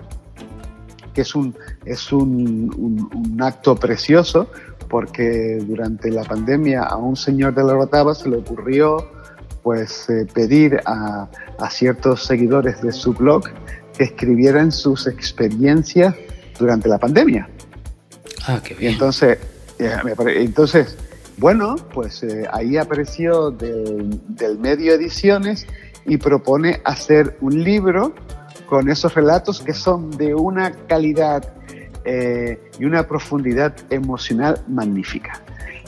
que 1.13 1.21
es 1.21 1.35
un, 1.35 1.55
es 1.85 2.11
un, 2.11 3.09
un, 3.13 3.41
acto 3.41 3.75
precioso 3.75 4.49
porque 4.93 5.57
durante 5.65 6.11
la 6.11 6.23
pandemia 6.23 6.83
a 6.83 6.97
un 6.97 7.15
señor 7.15 7.55
de 7.55 7.63
la 7.63 7.73
Rotava 7.73 8.13
se 8.13 8.29
le 8.29 8.37
ocurrió 8.37 9.09
pues 9.63 10.07
eh, 10.07 10.27
pedir 10.31 10.79
a, 10.85 11.27
a, 11.57 11.69
ciertos 11.71 12.23
seguidores 12.23 12.79
de 12.83 12.91
su 12.91 13.11
blog 13.11 13.45
que 13.97 14.03
escribieran 14.03 14.71
sus 14.71 15.07
experiencias 15.07 16.13
durante 16.59 16.87
la 16.89 16.99
pandemia. 16.99 17.49
Ah, 18.45 18.61
qué 18.63 18.75
bien. 18.75 18.91
Y 18.91 18.93
entonces, 18.93 19.39
eh, 19.79 19.97
entonces 20.35 20.95
bueno, 21.37 21.75
pues 21.91 22.21
eh, 22.21 22.45
ahí 22.51 22.77
apareció 22.77 23.49
del, 23.49 24.19
medio 24.59 24.93
Ediciones 24.93 25.65
y 26.05 26.17
propone 26.17 26.81
hacer 26.85 27.35
un 27.41 27.63
libro 27.63 28.13
con 28.69 28.91
esos 28.91 29.15
relatos 29.15 29.59
que 29.59 29.73
son 29.73 30.11
de 30.11 30.35
una 30.35 30.71
calidad 30.85 31.51
eh, 32.05 32.59
y 32.79 32.85
una 32.85 33.07
profundidad 33.07 33.75
emocional 33.89 34.61
magnífica. 34.67 35.41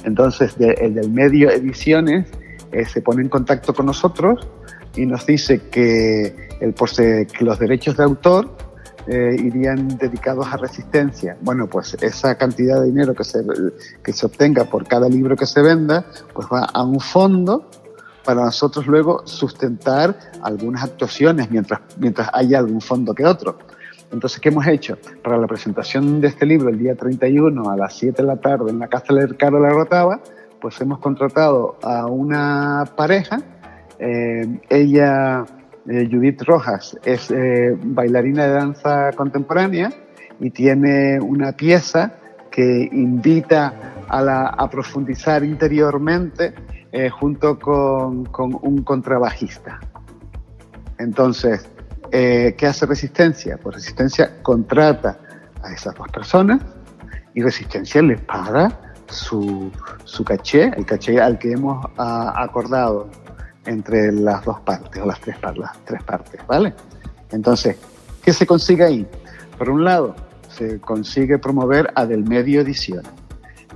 Entonces, 0.04 0.56
el 0.60 0.96
del 0.96 1.10
medio 1.10 1.50
Ediciones 1.50 2.28
eh, 2.72 2.86
se 2.86 3.02
pone 3.02 3.22
en 3.22 3.30
contacto 3.30 3.74
con 3.74 3.88
nosotros 3.88 4.48
y 4.96 5.06
nos 5.06 5.26
dice 5.26 5.70
que, 5.70 6.46
los 7.42 7.60
derechos 7.60 7.98
de 7.98 8.04
autor 8.04 8.50
eh, 9.08 9.36
irían 9.38 9.98
dedicados 9.98 10.48
a 10.48 10.58
resistencia. 10.58 11.38
Bueno, 11.42 11.68
pues 11.68 11.96
esa 12.02 12.36
cantidad 12.38 12.80
de 12.80 12.88
dinero 12.88 13.14
que 13.14 13.24
se, 13.24 13.44
que 14.04 14.14
se 14.14 14.26
obtenga 14.26 14.66
por 14.66 14.88
cada 14.88 15.10
libro 15.10 15.36
que 15.36 15.46
se 15.46 15.62
venda, 15.62 16.06
pues 16.34 16.48
va 16.52 16.66
a 16.66 16.84
un 16.84 17.00
fondo 17.00 17.70
para 18.26 18.44
nosotros 18.44 18.88
luego 18.88 19.22
sustentar 19.26 20.18
algunas 20.42 20.84
actuaciones 20.84 21.50
mientras, 21.52 21.82
mientras 21.98 22.30
haya 22.34 22.60
algún 22.60 22.82
fondo 22.82 23.14
que 23.14 23.26
otro. 23.26 23.58
Entonces, 24.16 24.40
¿qué 24.40 24.48
hemos 24.48 24.66
hecho? 24.66 24.98
Para 25.22 25.38
la 25.38 25.46
presentación 25.46 26.22
de 26.22 26.30
este 26.30 26.46
libro 26.46 26.70
el 26.70 26.80
día 26.80 26.96
31 26.96 27.70
a 27.70 27.76
las 27.76 27.98
7 27.98 28.22
de 28.22 28.26
la 28.26 28.38
tarde 28.38 28.72
en 28.72 28.80
la 28.80 28.88
Casa 28.88 29.14
del 29.14 29.36
Caro 29.36 29.60
La 29.60 29.68
Rotava, 29.70 30.22
pues 30.62 30.80
hemos 30.80 31.00
contratado 31.00 31.78
a 31.84 32.06
una 32.06 32.86
pareja. 32.96 33.42
Eh, 34.00 34.62
ella 34.70 35.44
eh, 35.90 36.08
Judith 36.10 36.44
Rojas 36.44 36.98
es 37.04 37.30
eh, 37.30 37.78
bailarina 37.84 38.46
de 38.46 38.54
danza 38.54 39.12
contemporánea 39.18 39.92
y 40.40 40.50
tiene 40.50 41.20
una 41.20 41.52
pieza 41.52 42.14
que 42.50 42.88
invita 42.94 43.74
a, 44.08 44.70
profundizar 44.70 45.44
interiormente 45.44 46.54
eh, 46.94 47.10
junto 47.10 47.60
con, 47.60 48.30
un 48.62 48.82
contrabajista. 48.86 49.82
Entonces, 51.00 51.70
¿qué 52.58 52.68
hace 52.68 52.86
Resistencia? 52.86 53.58
Pues 53.62 53.76
Resistencia 53.76 54.42
contrata 54.42 55.20
a 55.64 55.74
esas 55.74 55.96
dos 55.96 56.08
personas 56.10 56.62
y 57.34 57.42
Resistencia 57.42 58.02
le 58.02 58.18
paga 58.18 58.94
su, 59.10 59.72
caché, 60.26 60.72
el 60.76 60.86
caché 60.86 61.20
al 61.20 61.38
que 61.38 61.52
hemos 61.52 61.86
ah, 61.98 62.34
acordado 62.38 63.10
entre 63.66 64.12
las 64.12 64.44
dos 64.46 64.60
partes 64.62 65.02
o 65.02 65.06
las 65.06 65.20
tres, 65.20 65.38
las 65.42 65.78
tres 65.86 66.04
partes, 66.04 66.40
¿vale? 66.48 66.74
Entonces, 67.32 67.78
¿qué 68.24 68.32
se 68.34 68.46
consigue 68.46 68.84
ahí? 68.84 69.08
Por 69.58 69.70
un 69.70 69.84
lado, 69.84 70.16
se 70.50 70.80
consigue 70.80 71.38
promover 71.38 71.92
a 71.96 72.06
Del 72.06 72.24
Medio 72.24 72.62
Ediciones, 72.62 73.12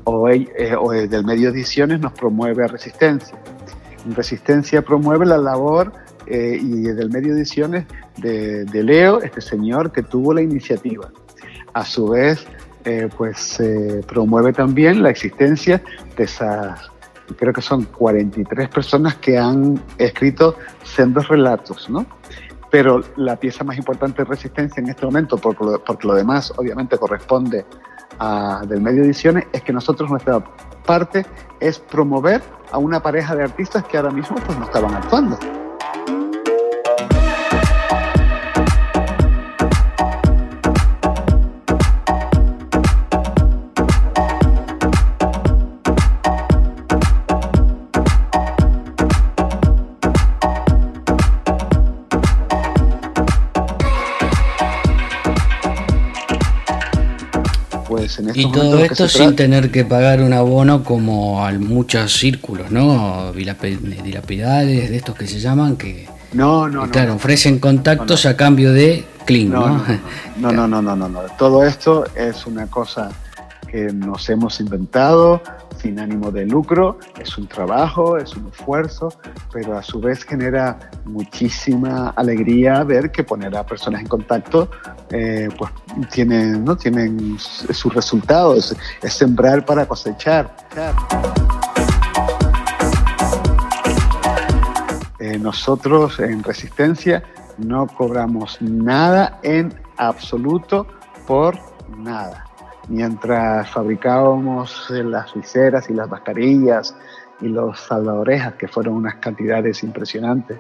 o, 0.04 0.30
eh, 0.30 0.48
o 0.80 0.92
Del 0.92 1.26
Medio 1.26 1.50
Ediciones 1.50 2.00
nos 2.00 2.14
promueve 2.14 2.64
a 2.64 2.68
Resistencia. 2.68 3.38
Resistencia 4.16 4.82
promueve 4.82 5.26
la 5.26 5.38
labor 5.38 5.92
eh, 6.30 6.60
y 6.62 6.82
Del 6.84 7.10
Medio 7.10 7.34
Ediciones 7.34 7.86
de, 8.18 8.66
de, 8.66 8.84
Leo, 8.84 9.22
este 9.22 9.42
señor 9.42 9.92
que 9.92 10.04
tuvo 10.04 10.34
la 10.34 10.42
iniciativa. 10.42 11.12
A 11.74 11.86
su 11.86 12.10
vez, 12.10 12.46
eh, 12.86 13.10
pues 13.18 13.38
se 13.40 14.04
promueve 14.08 14.54
también 14.54 15.04
la 15.04 15.10
existencia 15.10 15.82
de 16.16 16.24
esas 16.24 16.92
creo 17.36 17.54
que 17.54 17.62
son 17.62 17.84
43 17.84 18.70
personas 18.70 19.16
que 19.16 19.38
han 19.38 19.82
escrito 19.98 20.56
sendos 20.84 21.28
relatos, 21.28 21.90
¿no? 21.90 22.06
Pero 22.72 23.02
la 23.16 23.36
pieza 23.36 23.64
más 23.64 23.78
importante 23.78 24.24
de 24.24 24.30
Resistencia 24.30 24.82
en 24.82 24.90
este 24.90 25.06
momento, 25.06 25.38
porque 25.38 25.64
lo, 25.64 25.84
porque 25.84 26.08
lo 26.08 26.14
demás 26.14 26.54
obviamente 26.58 26.98
corresponde 26.98 27.66
a, 28.20 28.64
del 28.68 28.82
medio 28.82 29.04
ediciones, 29.04 29.46
es 29.52 29.62
que 29.64 29.74
nosotros 29.74 30.10
nuestra 30.10 30.44
parte 30.86 31.26
es 31.60 31.80
promover 31.80 32.42
a 32.72 32.78
una 32.78 33.02
pareja 33.02 33.36
de 33.36 33.44
artistas 33.44 33.84
que 33.86 33.98
ahora 33.98 34.12
mismo 34.12 34.38
pues 34.46 34.58
no 34.58 34.66
estaban 34.66 34.94
actuando. 34.94 35.38
Y 58.34 58.52
todo 58.52 58.80
esto 58.80 59.08
sin 59.08 59.36
tener 59.36 59.72
que 59.72 59.86
pagar 59.86 60.22
un 60.22 60.34
abono 60.34 60.84
como 60.84 61.46
a 61.46 61.52
muchos 61.54 62.18
círculos, 62.18 62.72
¿no? 62.72 63.32
Dilapidales, 63.34 64.90
de 64.90 64.96
estos 64.96 65.16
que 65.16 65.28
se 65.28 65.40
llaman, 65.40 65.76
que. 65.76 66.08
No, 66.34 66.68
no, 66.70 66.90
Claro, 66.90 67.16
ofrecen 67.16 67.60
contactos 67.60 68.26
a 68.26 68.38
cambio 68.38 68.72
de 68.72 69.06
clean, 69.26 69.50
¿no? 69.50 69.84
No, 70.38 70.52
no, 70.52 70.68
no, 70.68 70.82
no, 70.82 70.96
no, 70.96 71.10
no. 71.10 71.22
Todo 71.38 71.66
esto 71.66 72.06
es 72.16 72.46
una 72.46 72.68
cosa 72.68 73.10
que 73.72 73.92
nos 73.94 74.30
hemos 74.30 74.60
inventado 74.60 75.42
sin 75.82 76.00
ánimo 76.00 76.32
de 76.32 76.46
lucro, 76.46 77.00
es 77.20 77.38
un 77.38 77.48
trabajo, 77.48 78.18
es 78.18 78.36
un 78.36 78.48
esfuerzo, 78.48 79.10
pero 79.52 79.78
a 79.78 79.84
su 79.84 80.00
vez 80.00 80.24
genera 80.24 80.78
muchísima 81.06 82.10
alegría 82.10 82.84
ver 82.84 83.12
que 83.12 83.24
poner 83.24 83.56
a 83.56 83.66
personas 83.66 84.02
en 84.02 84.08
contacto 84.08 84.70
eh, 85.10 85.48
pues 85.58 85.72
tienen, 86.12 86.64
¿no? 86.64 86.76
tienen 86.76 87.38
sus 87.40 87.94
resultados, 87.94 88.76
es 89.02 89.14
sembrar 89.14 89.66
para 89.66 89.86
cosechar. 89.86 90.56
Eh, 95.20 95.38
nosotros 95.38 96.20
en 96.20 96.44
Resistencia 96.44 97.24
no 97.58 97.88
cobramos 97.88 98.62
nada 98.62 99.40
en 99.44 99.74
absoluto 99.98 100.88
por 101.28 101.58
nada 101.98 102.49
mientras 102.90 103.70
fabricábamos 103.70 104.90
las 104.90 105.34
viseras 105.34 105.90
y 105.90 105.94
las 105.94 106.10
mascarillas 106.10 106.96
y 107.40 107.48
los 107.48 107.80
salvadorejas, 107.80 108.56
que 108.56 108.68
fueron 108.68 108.96
unas 108.96 109.16
cantidades 109.16 109.84
impresionantes, 109.84 110.60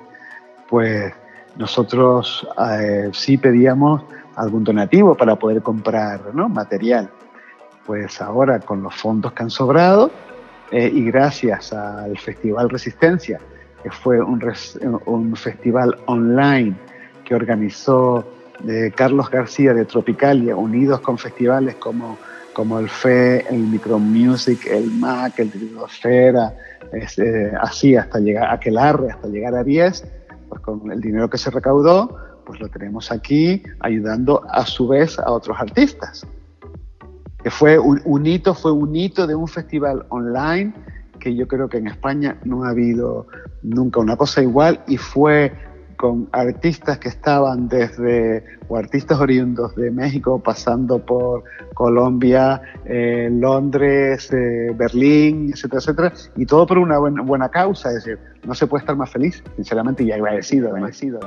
pues 0.69 1.11
nosotros 1.57 2.47
eh, 2.79 3.09
sí 3.11 3.37
pedíamos 3.37 4.03
algún 4.35 4.63
donativo 4.63 5.15
para 5.15 5.35
poder 5.35 5.61
comprar 5.61 6.33
¿no? 6.33 6.47
material. 6.47 7.09
Pues 7.85 8.21
ahora 8.21 8.59
con 8.59 8.83
los 8.83 8.95
fondos 8.95 9.33
que 9.33 9.43
han 9.43 9.49
sobrado 9.49 10.11
eh, 10.71 10.89
y 10.93 11.03
gracias 11.05 11.73
al 11.73 12.17
Festival 12.17 12.69
Resistencia, 12.69 13.39
que 13.81 13.89
fue 13.89 14.21
un, 14.21 14.39
un 15.05 15.35
festival 15.35 15.97
online 16.05 16.75
que 17.25 17.33
organizó 17.33 18.25
de 18.63 18.91
Carlos 18.91 19.29
García 19.29 19.73
de 19.73 19.85
Tropicalia, 19.85 20.55
unidos 20.55 20.99
con 21.01 21.17
festivales 21.17 21.75
como, 21.75 22.17
como 22.53 22.79
el 22.79 22.89
FE, 22.89 23.45
el 23.49 23.59
Micromusic, 23.59 24.65
el 24.67 24.91
MAC, 24.91 25.39
el 25.39 25.51
Trilosfera, 25.51 26.53
eh, 26.91 27.51
así 27.59 27.95
hasta 27.95 28.19
llegar 28.19 28.53
a 28.53 28.59
Quelarre, 28.59 29.11
hasta 29.11 29.27
llegar 29.27 29.55
a 29.55 29.63
10, 29.63 30.05
pues 30.49 30.61
con 30.61 30.91
el 30.91 30.99
dinero 31.01 31.29
que 31.29 31.37
se 31.37 31.49
recaudó, 31.49 32.17
pues 32.45 32.59
lo 32.59 32.67
tenemos 32.67 33.11
aquí 33.11 33.63
ayudando 33.79 34.41
a 34.49 34.65
su 34.65 34.87
vez 34.87 35.19
a 35.19 35.31
otros 35.31 35.57
artistas. 35.59 36.25
Que 37.43 37.49
fue 37.49 37.79
un 37.79 38.25
hito, 38.25 38.53
fue 38.53 38.73
un 38.73 38.93
hito 38.93 39.25
de 39.25 39.35
un 39.35 39.47
festival 39.47 40.05
online 40.09 40.73
que 41.19 41.35
yo 41.35 41.47
creo 41.47 41.69
que 41.69 41.77
en 41.77 41.87
España 41.87 42.37
no 42.43 42.63
ha 42.63 42.69
habido 42.69 43.27
nunca 43.61 43.99
una 43.99 44.17
cosa 44.17 44.41
igual 44.41 44.81
y 44.87 44.97
fue 44.97 45.53
con 45.99 46.29
artistas 46.31 46.97
que 46.97 47.09
estaban 47.09 47.67
desde, 47.67 48.45
o 48.69 48.77
artistas 48.77 49.19
oriundos 49.19 49.75
de 49.75 49.91
México, 49.91 50.39
pasando 50.39 51.05
por 51.05 51.43
Colombia, 51.73 52.61
eh, 52.85 53.27
Londres, 53.29 54.31
eh, 54.31 54.71
Berlín, 54.73 55.51
etcétera, 55.51 55.79
etcétera, 55.79 56.13
y 56.37 56.45
todo 56.45 56.65
por 56.65 56.77
una 56.77 56.99
buena, 56.99 57.21
buena, 57.21 57.49
causa, 57.49 57.89
es 57.89 57.95
decir, 57.95 58.19
no 58.45 58.55
se 58.55 58.65
puede 58.65 58.83
estar 58.83 58.95
más 58.95 59.09
feliz, 59.09 59.43
sinceramente, 59.57 60.01
y 60.03 60.13
agradecido, 60.13 60.69
agradecido. 60.69 61.19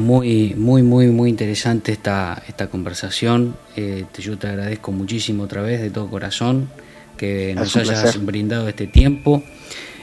Muy, 0.00 0.54
muy, 0.56 0.82
muy, 0.82 1.08
muy 1.08 1.28
interesante 1.28 1.92
esta, 1.92 2.42
esta 2.48 2.68
conversación. 2.68 3.54
Eh, 3.76 4.06
yo 4.18 4.38
te 4.38 4.48
agradezco 4.48 4.92
muchísimo 4.92 5.44
otra 5.44 5.60
vez 5.62 5.80
de 5.80 5.90
todo 5.90 6.08
corazón 6.08 6.70
que 7.16 7.54
nos 7.54 7.76
hayas 7.76 8.24
brindado 8.24 8.66
este 8.68 8.86
tiempo. 8.86 9.42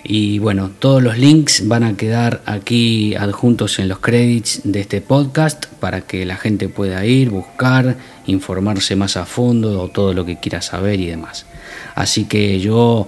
Y 0.03 0.39
bueno, 0.39 0.71
todos 0.79 1.01
los 1.01 1.17
links 1.17 1.67
van 1.67 1.83
a 1.83 1.97
quedar 1.97 2.41
aquí 2.45 3.15
adjuntos 3.15 3.79
en 3.79 3.89
los 3.89 3.99
credits 3.99 4.61
de 4.63 4.81
este 4.81 5.01
podcast 5.01 5.65
para 5.79 6.01
que 6.01 6.25
la 6.25 6.37
gente 6.37 6.69
pueda 6.69 7.03
ir, 7.05 7.31
buscar, 7.31 7.97
informarse 8.27 8.95
más 8.95 9.17
a 9.17 9.25
fondo 9.25 9.81
o 9.81 9.89
todo 9.89 10.13
lo 10.13 10.25
que 10.25 10.39
quiera 10.39 10.61
saber 10.61 10.99
y 10.99 11.07
demás. 11.07 11.45
Así 11.95 12.25
que 12.25 12.59
yo 12.59 13.07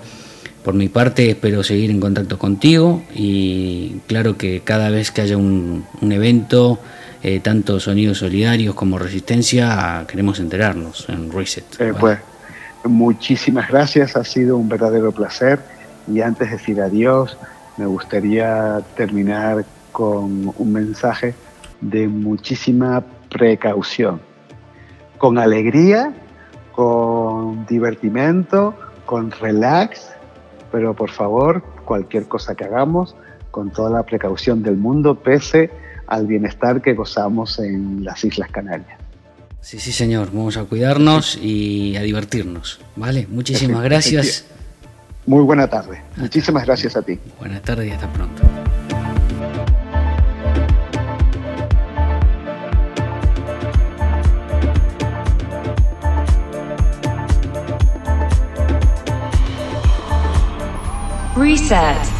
por 0.64 0.74
mi 0.74 0.90
parte 0.90 1.30
espero 1.30 1.64
seguir 1.64 1.92
en 1.92 2.00
contacto 2.00 2.38
contigo 2.38 3.02
y 3.14 4.02
claro 4.08 4.38
que 4.38 4.62
cada 4.62 4.90
vez 4.90 5.12
que 5.12 5.22
haya 5.22 5.38
un, 5.38 5.86
evento, 6.02 6.80
eh, 7.24 7.40
tanto 7.40 7.80
Sonidos 7.80 8.20
Solidarios 8.20 8.76
como 8.76 8.98
Resistencia, 9.00 10.06
queremos 10.08 10.40
enterarnos 10.40 11.08
en 11.10 11.32
Reset. 11.32 11.64
Eh, 11.80 11.94
pues 12.00 12.20
muchísimas 12.84 13.70
gracias, 13.70 14.16
ha 14.16 14.24
sido 14.24 14.58
un 14.58 14.68
verdadero 14.70 15.12
placer. 15.12 15.60
Y 16.12 16.22
antes 16.22 16.50
de 16.50 16.58
decir 16.58 16.82
adiós, 16.82 17.38
me 17.78 17.86
gustaría 17.86 18.82
terminar 18.96 19.64
con 19.92 20.54
un 20.58 20.72
mensaje 20.72 21.36
de 21.82 22.08
muchísima 22.08 23.04
precaución, 23.30 24.20
con 25.18 25.38
alegría, 25.38 26.12
con 26.74 27.66
divertimento, 27.66 28.76
con 29.06 29.32
relax 29.32 30.10
pero 30.72 30.94
por 30.94 31.12
favor, 31.12 31.64
cualquier 31.86 32.28
cosa 32.28 32.56
que 32.56 32.66
hagamos, 32.66 33.16
con 33.52 33.72
toda 33.72 33.90
la 33.90 34.04
precaución 34.04 34.64
del 34.64 34.78
mundo, 34.78 35.16
pese 35.16 35.72
al 36.08 36.28
bienestar 36.28 36.82
que 36.82 36.94
gozamos 36.94 37.60
en 37.60 38.04
las 38.04 38.24
Islas 38.24 38.50
Canarias. 38.50 38.98
Sí, 39.62 39.80
sí, 39.80 39.92
señor, 39.92 40.30
vamos 40.32 40.58
a 40.58 40.64
cuidarnos 40.64 41.38
y 41.42 41.96
a 41.98 42.02
divertirnos, 42.02 42.80
¿vale? 42.96 43.28
Muchísimas 43.30 43.84
gracias. 43.84 44.46
Muy 45.26 45.44
buena 45.44 45.68
tarde. 45.68 46.02
Muchísimas 46.16 46.66
gracias 46.66 46.96
a 46.96 47.02
ti. 47.02 47.20
Buenas 47.40 47.62
tardes 47.62 47.90
y 47.90 47.92
hasta 47.92 48.12
pronto. 48.12 48.42
Reset. 61.40 62.19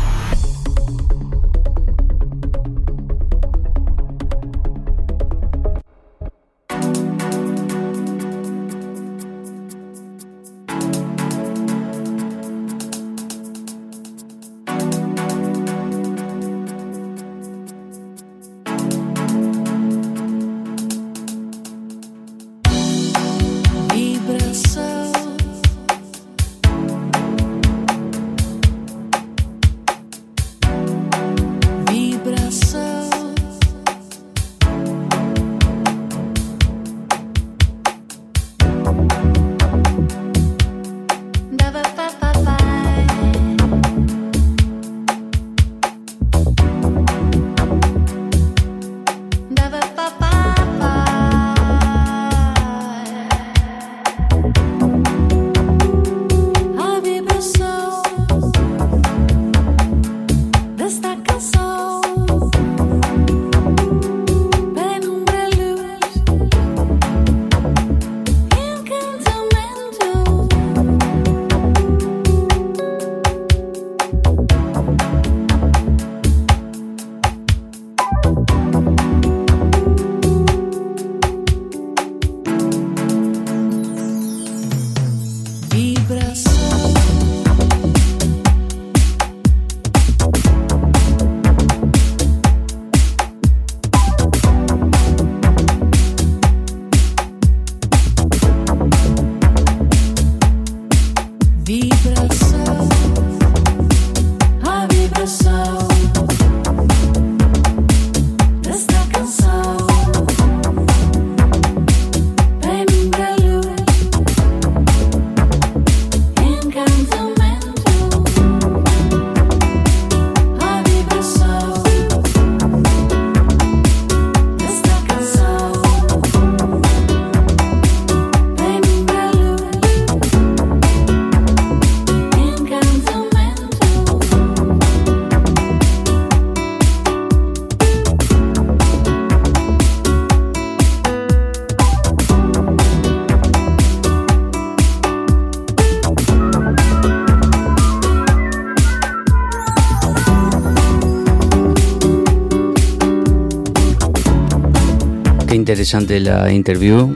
Interesante 155.80 156.20
la 156.20 156.52
interview. 156.52 157.16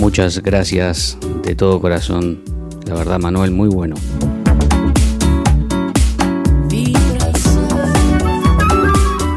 Muchas 0.00 0.40
gracias 0.40 1.18
de 1.42 1.56
todo 1.56 1.80
corazón. 1.80 2.40
La 2.86 2.94
verdad, 2.94 3.18
Manuel, 3.18 3.50
muy 3.50 3.68
bueno. 3.68 3.96
Y 6.70 6.94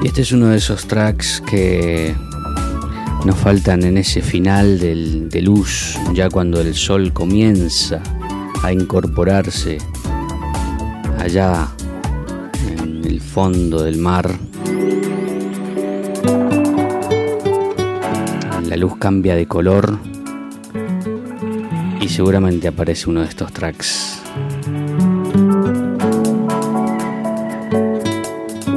este 0.05 0.22
es 0.22 0.32
uno 0.32 0.49
de 0.49 0.57
esos 0.57 0.86
tracks 0.86 1.41
que 1.49 2.13
nos 3.26 3.36
faltan 3.36 3.82
en 3.82 3.97
ese 3.97 4.22
final 4.22 4.78
de 4.78 5.41
luz, 5.41 5.97
ya 6.13 6.30
cuando 6.30 6.61
el 6.61 6.76
sol 6.76 7.13
comienza 7.13 7.99
a 8.61 8.72
incorporarse 8.72 9.80
allá 11.18 11.68
en 12.78 13.03
el 13.03 13.20
fondo 13.20 13.82
del 13.82 13.97
mar 13.97 14.38
cambia 18.94 19.36
de 19.36 19.48
color 19.48 19.98
y 22.00 22.08
seguramente 22.08 22.68
aparece 22.68 23.10
uno 23.10 23.22
de 23.22 23.28
estos 23.28 23.52
tracks. 23.52 24.22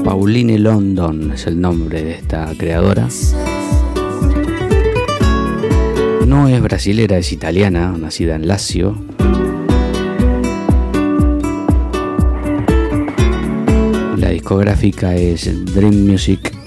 Pauline 0.05 0.59
London 0.59 1.33
es 1.33 1.47
el 1.47 1.61
nombre 1.61 2.03
de 2.03 2.13
esta 2.13 2.51
creadora. 2.57 3.09
No 6.27 6.49
es 6.49 6.63
brasilera, 6.63 7.19
es 7.19 7.33
italiana, 7.33 7.95
nacida 7.99 8.37
en 8.37 8.49
Lazio. 8.49 8.97
La 14.17 14.31
discográfica 14.31 15.15
es 15.15 15.75
Dream 15.75 16.07
Music. 16.07 16.58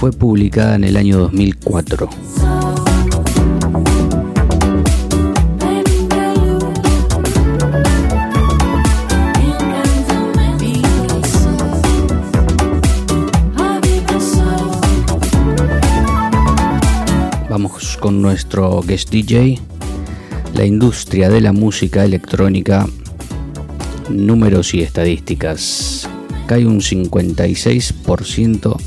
Fue 0.00 0.12
publicada 0.12 0.76
en 0.76 0.84
el 0.84 0.96
año 0.96 1.18
2004. 1.18 2.08
con 18.00 18.22
nuestro 18.22 18.80
guest 18.80 19.10
DJ, 19.10 19.58
la 20.54 20.64
industria 20.64 21.28
de 21.28 21.42
la 21.42 21.52
música 21.52 22.02
electrónica, 22.02 22.86
números 24.08 24.72
y 24.72 24.80
estadísticas. 24.80 26.08
Cae 26.46 26.66
un 26.66 26.80
56% 26.80 28.80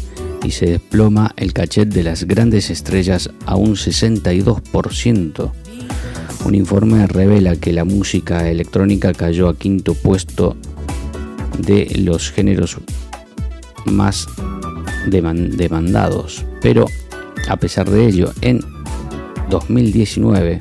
y 0.43 0.51
se 0.51 0.65
desploma 0.65 1.33
el 1.37 1.53
cachet 1.53 1.89
de 1.89 2.03
las 2.03 2.25
grandes 2.25 2.69
estrellas 2.69 3.29
a 3.45 3.55
un 3.55 3.75
62%. 3.75 5.51
Un 6.45 6.55
informe 6.55 7.07
revela 7.07 7.55
que 7.55 7.71
la 7.71 7.85
música 7.85 8.49
electrónica 8.49 9.13
cayó 9.13 9.47
a 9.47 9.57
quinto 9.57 9.93
puesto 9.93 10.57
de 11.59 11.89
los 11.99 12.31
géneros 12.31 12.77
más 13.85 14.27
demandados, 15.07 16.45
pero 16.61 16.85
a 17.47 17.57
pesar 17.57 17.89
de 17.89 18.07
ello, 18.07 18.33
en 18.41 18.61
2019, 19.49 20.59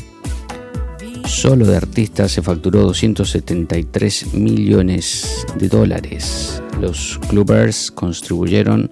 solo 1.24 1.66
de 1.66 1.76
artistas 1.76 2.32
se 2.32 2.42
facturó 2.42 2.82
273 2.82 4.34
millones 4.34 5.46
de 5.58 5.68
dólares. 5.68 6.62
Los 6.80 7.18
clubbers 7.28 7.90
contribuyeron 7.90 8.90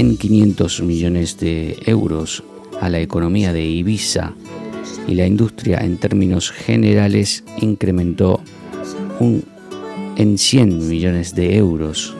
en 0.00 0.16
500 0.16 0.80
millones 0.80 1.36
de 1.36 1.76
euros 1.84 2.42
a 2.80 2.88
la 2.88 3.00
economía 3.00 3.52
de 3.52 3.66
Ibiza 3.66 4.32
y 5.06 5.14
la 5.14 5.26
industria 5.26 5.80
en 5.80 5.98
términos 5.98 6.50
generales 6.50 7.44
incrementó 7.58 8.40
un, 9.18 9.44
en 10.16 10.38
100 10.38 10.88
millones 10.88 11.34
de 11.34 11.54
euros, 11.54 12.16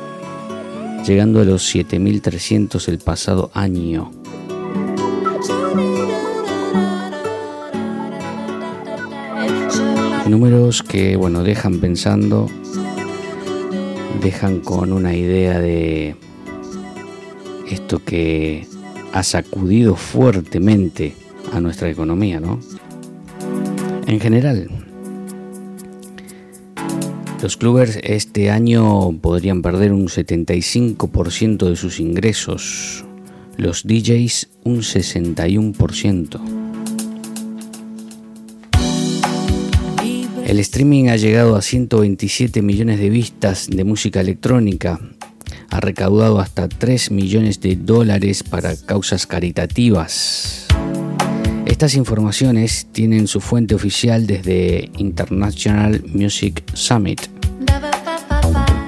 llegando 1.06 1.40
a 1.40 1.44
los 1.44 1.74
7.300 1.74 2.86
el 2.88 2.98
pasado 2.98 3.50
año. 3.54 4.10
Números 10.28 10.82
que, 10.82 11.16
bueno, 11.16 11.42
dejan 11.42 11.80
pensando, 11.80 12.46
dejan 14.22 14.60
con 14.60 14.92
una 14.92 15.16
idea 15.16 15.58
de 15.58 16.14
esto 17.70 18.04
que 18.04 18.66
ha 19.12 19.22
sacudido 19.22 19.96
fuertemente 19.96 21.14
a 21.52 21.60
nuestra 21.60 21.90
economía, 21.90 22.40
¿no? 22.40 22.60
En 24.06 24.20
general, 24.20 24.68
los 27.42 27.56
clubers 27.56 27.98
este 28.02 28.50
año 28.50 29.12
podrían 29.20 29.62
perder 29.62 29.92
un 29.92 30.08
75% 30.08 31.68
de 31.68 31.76
sus 31.76 31.98
ingresos, 31.98 33.04
los 33.56 33.84
DJs 33.84 34.48
un 34.64 34.78
61%. 34.78 36.40
El 40.46 40.58
streaming 40.58 41.08
ha 41.08 41.16
llegado 41.16 41.54
a 41.54 41.62
127 41.62 42.60
millones 42.60 42.98
de 42.98 43.08
vistas 43.08 43.68
de 43.70 43.84
música 43.84 44.20
electrónica. 44.20 45.00
Ha 45.70 45.80
recaudado 45.80 46.40
hasta 46.40 46.68
3 46.68 47.10
millones 47.10 47.60
de 47.60 47.76
dólares 47.76 48.42
para 48.42 48.76
causas 48.76 49.26
caritativas. 49.26 50.66
Estas 51.66 51.94
informaciones 51.94 52.88
tienen 52.92 53.28
su 53.28 53.40
fuente 53.40 53.74
oficial 53.74 54.26
desde 54.26 54.90
International 54.98 56.02
Music 56.12 56.62
Summit, 56.74 57.22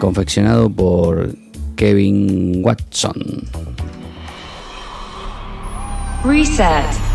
confeccionado 0.00 0.68
por 0.68 1.34
Kevin 1.76 2.60
Watson. 2.64 3.44
Reset. 6.24 7.11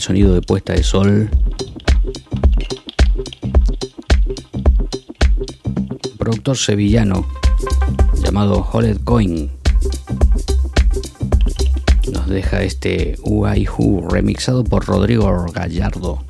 El 0.00 0.02
sonido 0.02 0.32
de 0.32 0.40
puesta 0.40 0.72
de 0.72 0.82
sol. 0.82 1.28
productor 6.18 6.56
sevillano 6.56 7.26
llamado 8.24 8.66
Holed 8.72 8.98
Coin 9.04 9.50
nos 12.10 12.26
deja 12.28 12.62
este 12.62 13.18
Who 13.22 14.08
remixado 14.08 14.64
por 14.64 14.86
Rodrigo 14.86 15.44
Gallardo. 15.52 16.24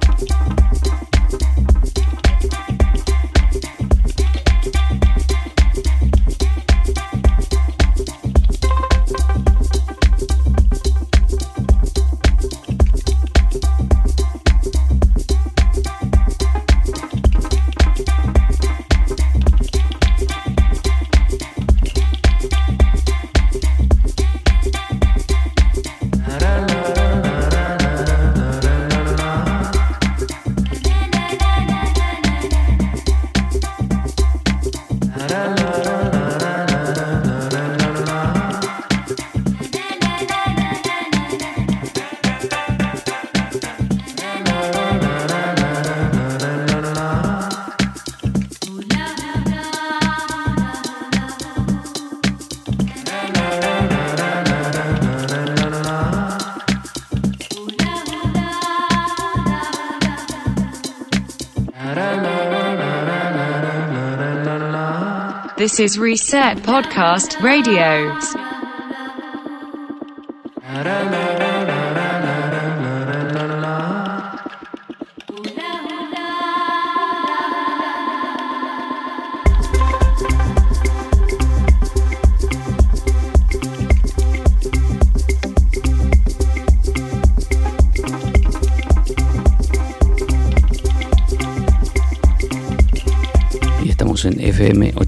This 65.60 65.78
is 65.78 65.98
Reset 65.98 66.56
Podcast 66.62 67.42
Radio. 67.42 68.39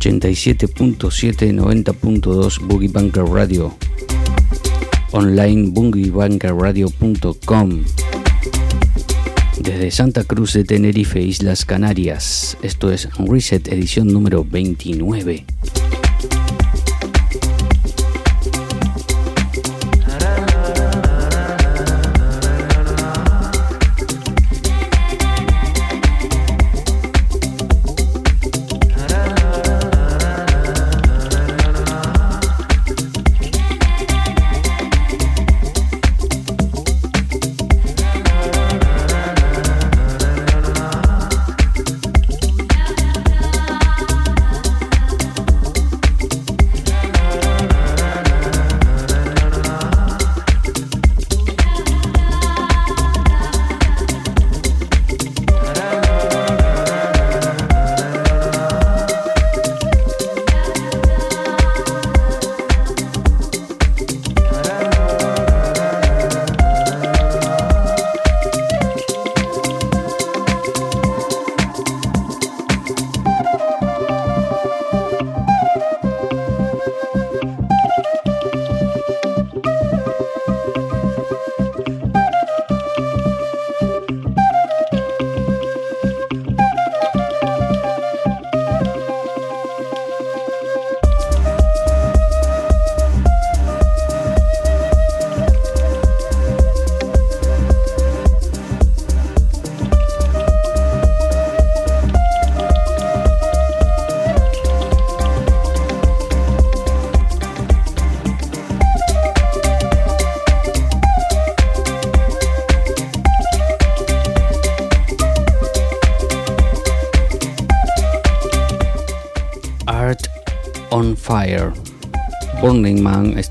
87.7, 0.03 1.55
90.2 1.55 2.59
Boogie 2.67 2.89
Bunker 2.89 3.25
Radio. 3.25 3.73
Online 5.13 5.71
boogiebankerradio.com. 5.71 7.85
Desde 9.61 9.91
Santa 9.93 10.25
Cruz 10.25 10.55
de 10.55 10.65
Tenerife, 10.65 11.23
Islas 11.23 11.65
Canarias. 11.65 12.59
Esto 12.63 12.91
es 12.91 13.09
Reset, 13.17 13.69
edición 13.69 14.09
número 14.09 14.45
29. 14.45 15.45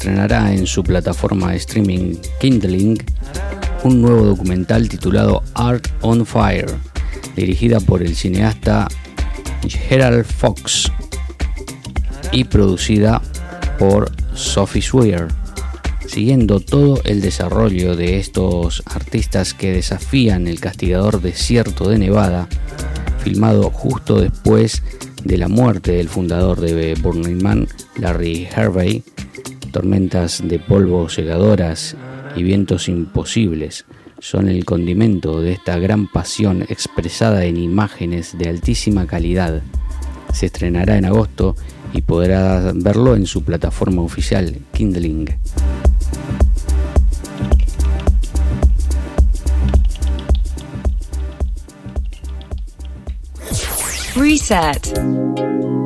Estrenará 0.02 0.52
en 0.52 0.66
su 0.66 0.84
plataforma 0.84 1.52
de 1.52 1.58
streaming 1.58 2.16
Kindling 2.40 2.98
un 3.84 4.02
nuevo 4.02 4.26
documental 4.26 4.90
titulado 4.90 5.44
Art 5.54 5.90
on 6.02 6.26
Fire, 6.26 6.74
dirigida 7.36 7.80
por 7.80 8.02
el 8.02 8.16
cineasta 8.16 8.88
Gerald 9.68 10.26
Fox 10.26 10.92
y 12.32 12.46
producida 12.46 13.22
por 13.78 14.12
Sophie 14.34 14.82
Swear, 14.82 15.28
siguiendo 16.08 16.62
todo 16.62 17.00
el 17.04 17.22
desarrollo 17.22 17.96
de 17.96 18.18
estos 18.18 18.82
artistas 18.88 19.54
que 19.54 19.72
desafían 19.72 20.48
el 20.48 20.60
castigador 20.60 21.22
desierto 21.22 21.88
de 21.88 22.00
Nevada, 22.00 22.48
filmado 23.24 23.70
justo 23.70 24.20
después 24.20 24.82
de 25.24 25.38
la 25.38 25.48
muerte 25.48 25.92
del 25.92 26.10
fundador 26.10 26.60
de 26.60 26.96
Burning 26.96 27.44
Man, 27.44 27.68
Larry 28.00 28.48
Harvey, 28.56 29.04
tormentas 29.72 30.42
de 30.44 30.60
polvo 30.60 31.10
cegadoras 31.10 31.96
y 32.36 32.44
vientos 32.44 32.88
imposibles 32.88 33.86
son 34.20 34.50
el 34.50 34.66
condimento 34.66 35.42
de 35.42 35.54
esta 35.54 35.80
gran 35.80 36.08
pasión 36.08 36.62
expresada 36.70 37.46
en 37.46 37.58
imágenes 37.58 38.38
de 38.38 38.50
altísima 38.50 39.08
calidad. 39.08 39.62
Se 40.32 40.46
estrenará 40.46 40.98
en 40.98 41.06
agosto 41.06 41.56
y 41.92 42.02
podrá 42.02 42.72
verlo 42.76 43.16
en 43.16 43.26
su 43.26 43.44
plataforma 43.44 44.04
oficial 44.04 44.56
Kindling. 44.74 45.28
Reset. 54.16 55.81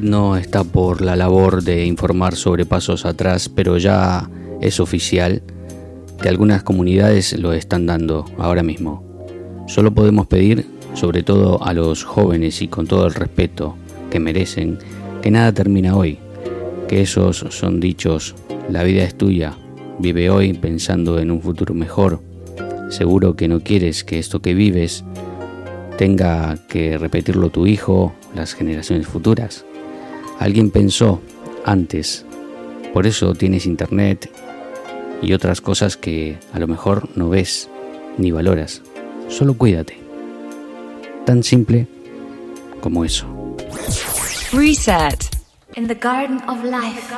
No 0.00 0.36
está 0.36 0.64
por 0.64 1.02
la 1.02 1.14
labor 1.14 1.62
de 1.62 1.86
informar 1.86 2.34
sobre 2.34 2.66
pasos 2.66 3.06
atrás, 3.06 3.48
pero 3.48 3.78
ya 3.78 4.28
es 4.60 4.80
oficial 4.80 5.40
que 6.20 6.28
algunas 6.28 6.64
comunidades 6.64 7.38
lo 7.38 7.52
están 7.52 7.86
dando 7.86 8.24
ahora 8.38 8.64
mismo. 8.64 9.04
Solo 9.68 9.94
podemos 9.94 10.26
pedir, 10.26 10.66
sobre 10.94 11.22
todo 11.22 11.62
a 11.62 11.74
los 11.74 12.02
jóvenes 12.02 12.60
y 12.60 12.66
con 12.66 12.88
todo 12.88 13.06
el 13.06 13.14
respeto 13.14 13.76
que 14.10 14.18
merecen, 14.18 14.78
que 15.22 15.30
nada 15.30 15.52
termina 15.52 15.94
hoy, 15.94 16.18
que 16.88 17.02
esos 17.02 17.46
son 17.50 17.78
dichos, 17.78 18.34
la 18.68 18.82
vida 18.82 19.04
es 19.04 19.16
tuya, 19.16 19.56
vive 20.00 20.28
hoy 20.28 20.54
pensando 20.54 21.20
en 21.20 21.30
un 21.30 21.40
futuro 21.40 21.72
mejor. 21.72 22.20
Seguro 22.90 23.36
que 23.36 23.46
no 23.46 23.60
quieres 23.60 24.02
que 24.02 24.18
esto 24.18 24.42
que 24.42 24.54
vives 24.54 25.04
tenga 25.96 26.56
que 26.68 26.98
repetirlo 26.98 27.50
tu 27.50 27.68
hijo, 27.68 28.12
las 28.34 28.54
generaciones 28.54 29.06
futuras. 29.06 29.64
Alguien 30.38 30.70
pensó 30.70 31.20
antes, 31.64 32.24
por 32.92 33.06
eso 33.06 33.34
tienes 33.34 33.66
internet 33.66 34.30
y 35.20 35.32
otras 35.32 35.60
cosas 35.60 35.96
que 35.96 36.38
a 36.52 36.58
lo 36.58 36.66
mejor 36.66 37.08
no 37.16 37.28
ves 37.28 37.68
ni 38.18 38.30
valoras. 38.30 38.82
Solo 39.28 39.54
cuídate. 39.54 39.98
Tan 41.24 41.42
simple 41.42 41.86
como 42.80 43.04
eso. 43.04 43.26
Reset. 44.52 45.38
Garden 46.00 46.40
of. 46.48 46.64
Life, 46.64 47.14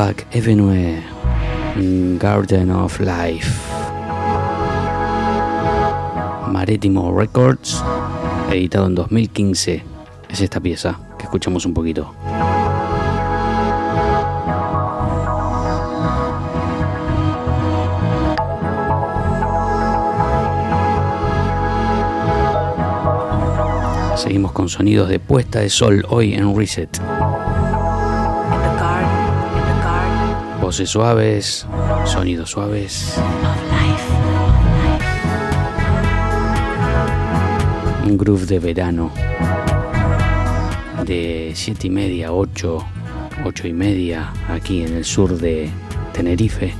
Back 0.00 0.34
Avenue, 0.34 1.02
Garden 2.18 2.70
of 2.70 2.98
Life. 3.00 3.50
Marítimo 6.48 7.14
Records, 7.14 7.84
editado 8.50 8.86
en 8.86 8.94
2015. 8.94 9.84
Es 10.30 10.40
esta 10.40 10.58
pieza 10.58 10.98
que 11.18 11.24
escuchamos 11.24 11.66
un 11.66 11.74
poquito. 11.74 12.14
Seguimos 24.16 24.52
con 24.52 24.70
sonidos 24.70 25.10
de 25.10 25.18
puesta 25.18 25.58
de 25.60 25.68
sol 25.68 26.06
hoy 26.08 26.32
en 26.32 26.56
Reset. 26.56 26.88
Voces 30.70 30.90
suaves, 30.90 31.66
sonidos 32.04 32.50
suaves. 32.50 33.16
Un 38.06 38.16
groove 38.16 38.46
de 38.46 38.60
verano. 38.60 39.10
De 41.04 41.50
7 41.56 41.88
y 41.88 41.90
media, 41.90 42.32
8, 42.32 42.86
8 43.44 43.66
y 43.66 43.72
media, 43.72 44.32
aquí 44.48 44.84
en 44.84 44.94
el 44.94 45.04
sur 45.04 45.36
de 45.38 45.68
Tenerife. 46.12 46.72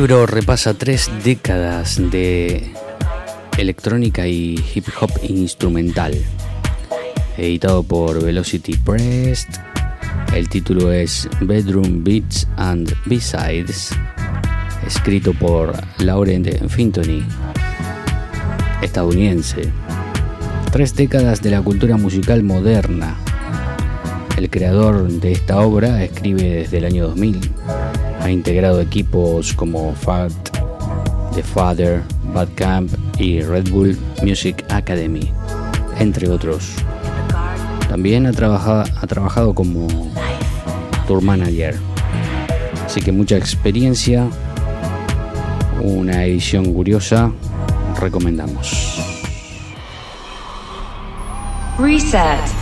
Libro 0.00 0.24
repasa 0.24 0.72
tres 0.72 1.10
décadas 1.22 2.00
de 2.10 2.72
electrónica 3.58 4.26
y 4.26 4.58
hip 4.74 4.86
hop 4.98 5.10
instrumental. 5.24 6.14
Editado 7.36 7.82
por 7.82 8.24
Velocity 8.24 8.78
Press. 8.78 9.46
El 10.34 10.48
título 10.48 10.90
es 10.90 11.28
Bedroom 11.42 12.02
Beats 12.02 12.48
and 12.56 12.90
B-Sides. 13.04 13.90
Escrito 14.86 15.34
por 15.34 15.74
Laurent 15.98 16.48
Fintony, 16.70 17.22
estadounidense. 18.80 19.70
Tres 20.72 20.96
décadas 20.96 21.42
de 21.42 21.50
la 21.50 21.60
cultura 21.60 21.98
musical 21.98 22.42
moderna. 22.42 23.18
El 24.38 24.48
creador 24.48 25.10
de 25.10 25.32
esta 25.32 25.60
obra 25.60 26.02
escribe 26.02 26.44
desde 26.44 26.78
el 26.78 26.86
año 26.86 27.08
2000. 27.08 27.50
Ha 28.20 28.30
integrado 28.30 28.80
equipos 28.80 29.52
como 29.54 29.94
Fact, 29.94 30.56
The 31.34 31.42
Father, 31.42 32.02
Bad 32.34 32.48
Camp 32.54 32.92
y 33.18 33.40
Red 33.40 33.70
Bull 33.70 33.98
Music 34.22 34.64
Academy, 34.68 35.32
entre 35.98 36.28
otros. 36.28 36.74
También 37.88 38.26
ha, 38.26 38.32
trabaja- 38.32 38.84
ha 39.00 39.06
trabajado 39.06 39.54
como 39.54 39.88
tour 41.06 41.22
manager. 41.22 41.76
Así 42.84 43.00
que 43.00 43.10
mucha 43.12 43.36
experiencia, 43.36 44.28
una 45.82 46.24
edición 46.24 46.72
curiosa, 46.72 47.32
recomendamos. 48.00 48.98
Reset. 51.78 52.59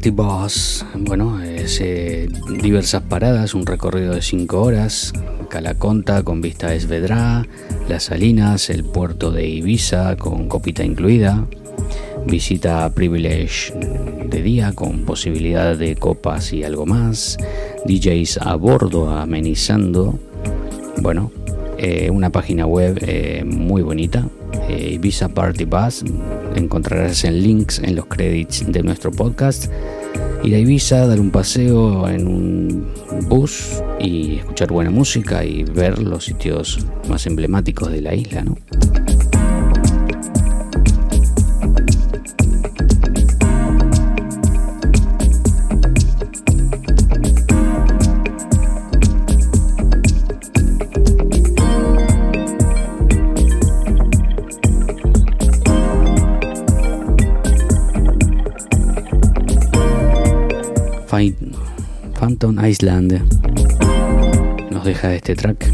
Party 0.00 0.10
Bus. 0.12 0.86
Bueno, 0.94 1.40
eh, 1.44 2.26
diversas 2.62 3.02
paradas, 3.02 3.52
un 3.52 3.66
recorrido 3.66 4.14
de 4.14 4.22
5 4.22 4.62
horas. 4.62 5.12
Calaconta 5.50 6.22
con 6.22 6.40
vista 6.40 6.68
a 6.68 6.74
Esvedra, 6.74 7.46
Las 7.86 8.04
Salinas, 8.04 8.70
el 8.70 8.82
puerto 8.82 9.30
de 9.30 9.46
Ibiza 9.46 10.16
con 10.16 10.48
copita 10.48 10.84
incluida. 10.84 11.44
Visita 12.26 12.88
Privilege 12.94 13.74
de 14.24 14.40
día 14.42 14.72
con 14.72 15.04
posibilidad 15.04 15.76
de 15.76 15.96
copas 15.96 16.54
y 16.54 16.64
algo 16.64 16.86
más. 16.86 17.36
DJs 17.84 18.38
a 18.38 18.54
bordo 18.54 19.10
amenizando. 19.10 20.18
Bueno, 21.02 21.30
eh, 21.76 22.08
una 22.08 22.30
página 22.30 22.64
web 22.64 22.96
eh, 23.02 23.44
muy 23.44 23.82
bonita, 23.82 24.26
Visa 24.98 25.28
Party 25.28 25.66
Bus. 25.66 26.04
Encontrarás 26.54 27.24
en 27.24 27.42
links 27.42 27.78
en 27.78 27.96
los 27.96 28.06
credits 28.06 28.64
de 28.66 28.82
nuestro 28.82 29.10
podcast. 29.10 29.70
Ir 30.42 30.54
a 30.54 30.58
Ibiza, 30.58 31.06
dar 31.06 31.20
un 31.20 31.30
paseo 31.30 32.08
en 32.08 32.26
un 32.26 32.86
bus 33.28 33.82
y 33.98 34.36
escuchar 34.36 34.72
buena 34.72 34.90
música 34.90 35.44
y 35.44 35.64
ver 35.64 35.98
los 35.98 36.24
sitios 36.24 36.86
más 37.08 37.26
emblemáticos 37.26 37.90
de 37.92 38.00
la 38.00 38.14
isla, 38.14 38.42
¿no? 38.42 38.56
Island 62.42 63.20
nos 64.70 64.82
deja 64.82 65.14
este 65.14 65.34
track 65.34 65.70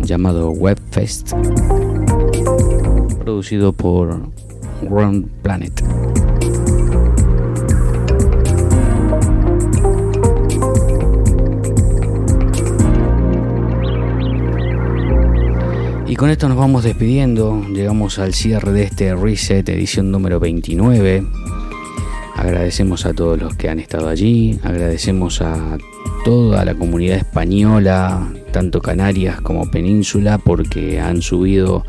llamado 0.00 0.50
Webfest, 0.50 1.32
producido 3.18 3.74
por 3.74 4.30
Ground 4.80 5.28
Planet. 5.42 5.84
Y 16.06 16.16
con 16.16 16.30
esto 16.30 16.48
nos 16.48 16.56
vamos 16.56 16.84
despidiendo, 16.84 17.62
llegamos 17.68 18.18
al 18.18 18.32
cierre 18.32 18.72
de 18.72 18.84
este 18.84 19.14
reset 19.14 19.68
edición 19.68 20.10
número 20.10 20.40
29. 20.40 21.43
Agradecemos 22.44 23.06
a 23.06 23.14
todos 23.14 23.40
los 23.40 23.56
que 23.56 23.70
han 23.70 23.78
estado 23.78 24.06
allí, 24.06 24.58
agradecemos 24.62 25.40
a 25.40 25.78
toda 26.26 26.62
la 26.66 26.74
comunidad 26.74 27.16
española, 27.16 28.30
tanto 28.52 28.82
Canarias 28.82 29.40
como 29.40 29.70
Península, 29.70 30.36
porque 30.36 31.00
han 31.00 31.22
subido 31.22 31.86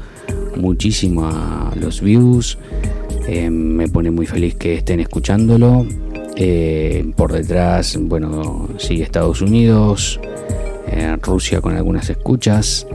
muchísimo 0.56 1.26
a 1.26 1.74
los 1.78 2.00
views. 2.00 2.58
Eh, 3.28 3.50
me 3.50 3.90
pone 3.90 4.12
muy 4.12 4.28
feliz 4.28 4.56
que 4.56 4.76
estén 4.76 5.02
escuchándolo. 5.02 5.86
Eh, 6.38 7.12
por 7.18 7.34
detrás, 7.34 8.00
bueno, 8.00 8.70
sigue 8.78 9.04
Estados 9.04 9.42
Unidos, 9.42 10.22
eh, 10.88 11.18
Rusia 11.22 11.60
con 11.60 11.76
algunas 11.76 12.10
escuchas. 12.10 12.88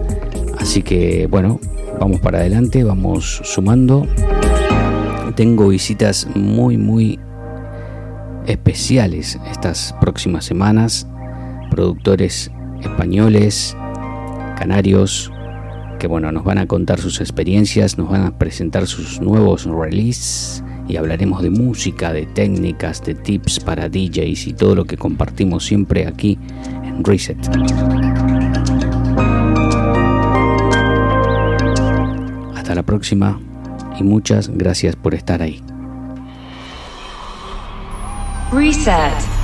Así 0.59 0.83
que, 0.83 1.27
bueno, 1.27 1.61
vamos 2.01 2.21
para 2.21 2.39
adelante, 2.39 2.85
vamos 2.85 3.43
sumando. 3.45 4.07
Tengo 5.37 5.69
visitas 5.69 6.27
muy, 6.35 6.79
muy 6.79 7.19
especiales 8.47 9.38
estas 9.51 9.95
próximas 10.01 10.45
semanas, 10.45 11.07
productores 11.70 12.51
españoles, 12.82 13.76
canarios, 14.57 15.30
que 15.99 16.07
bueno, 16.07 16.32
nos 16.32 16.45
van 16.45 16.59
a 16.59 16.66
contar 16.66 16.99
sus 16.99 17.20
experiencias, 17.20 17.99
nos 17.99 18.11
van 18.11 18.22
a 18.22 18.38
presentar 18.38 18.86
sus 18.86 19.20
nuevos 19.20 19.66
releases 19.66 20.64
y 20.88 20.97
hablaremos 20.97 21.43
de 21.43 21.51
música, 21.51 22.12
de 22.12 22.26
técnicas, 22.26 23.05
de 23.05 23.14
tips 23.14 23.61
para 23.61 23.88
DJs 23.88 24.49
y 24.49 24.53
todo 24.55 24.74
lo 24.74 24.84
que 24.84 24.97
compartimos 24.97 25.64
siempre 25.64 26.07
aquí 26.07 26.38
en 26.82 27.05
Reset. 27.05 27.38
Hasta 32.57 32.74
la 32.74 32.82
próxima 32.82 33.41
y 33.99 34.03
muchas 34.03 34.49
gracias 34.49 34.97
por 34.97 35.14
estar 35.14 35.43
ahí. 35.43 35.62
Reset. 38.53 39.39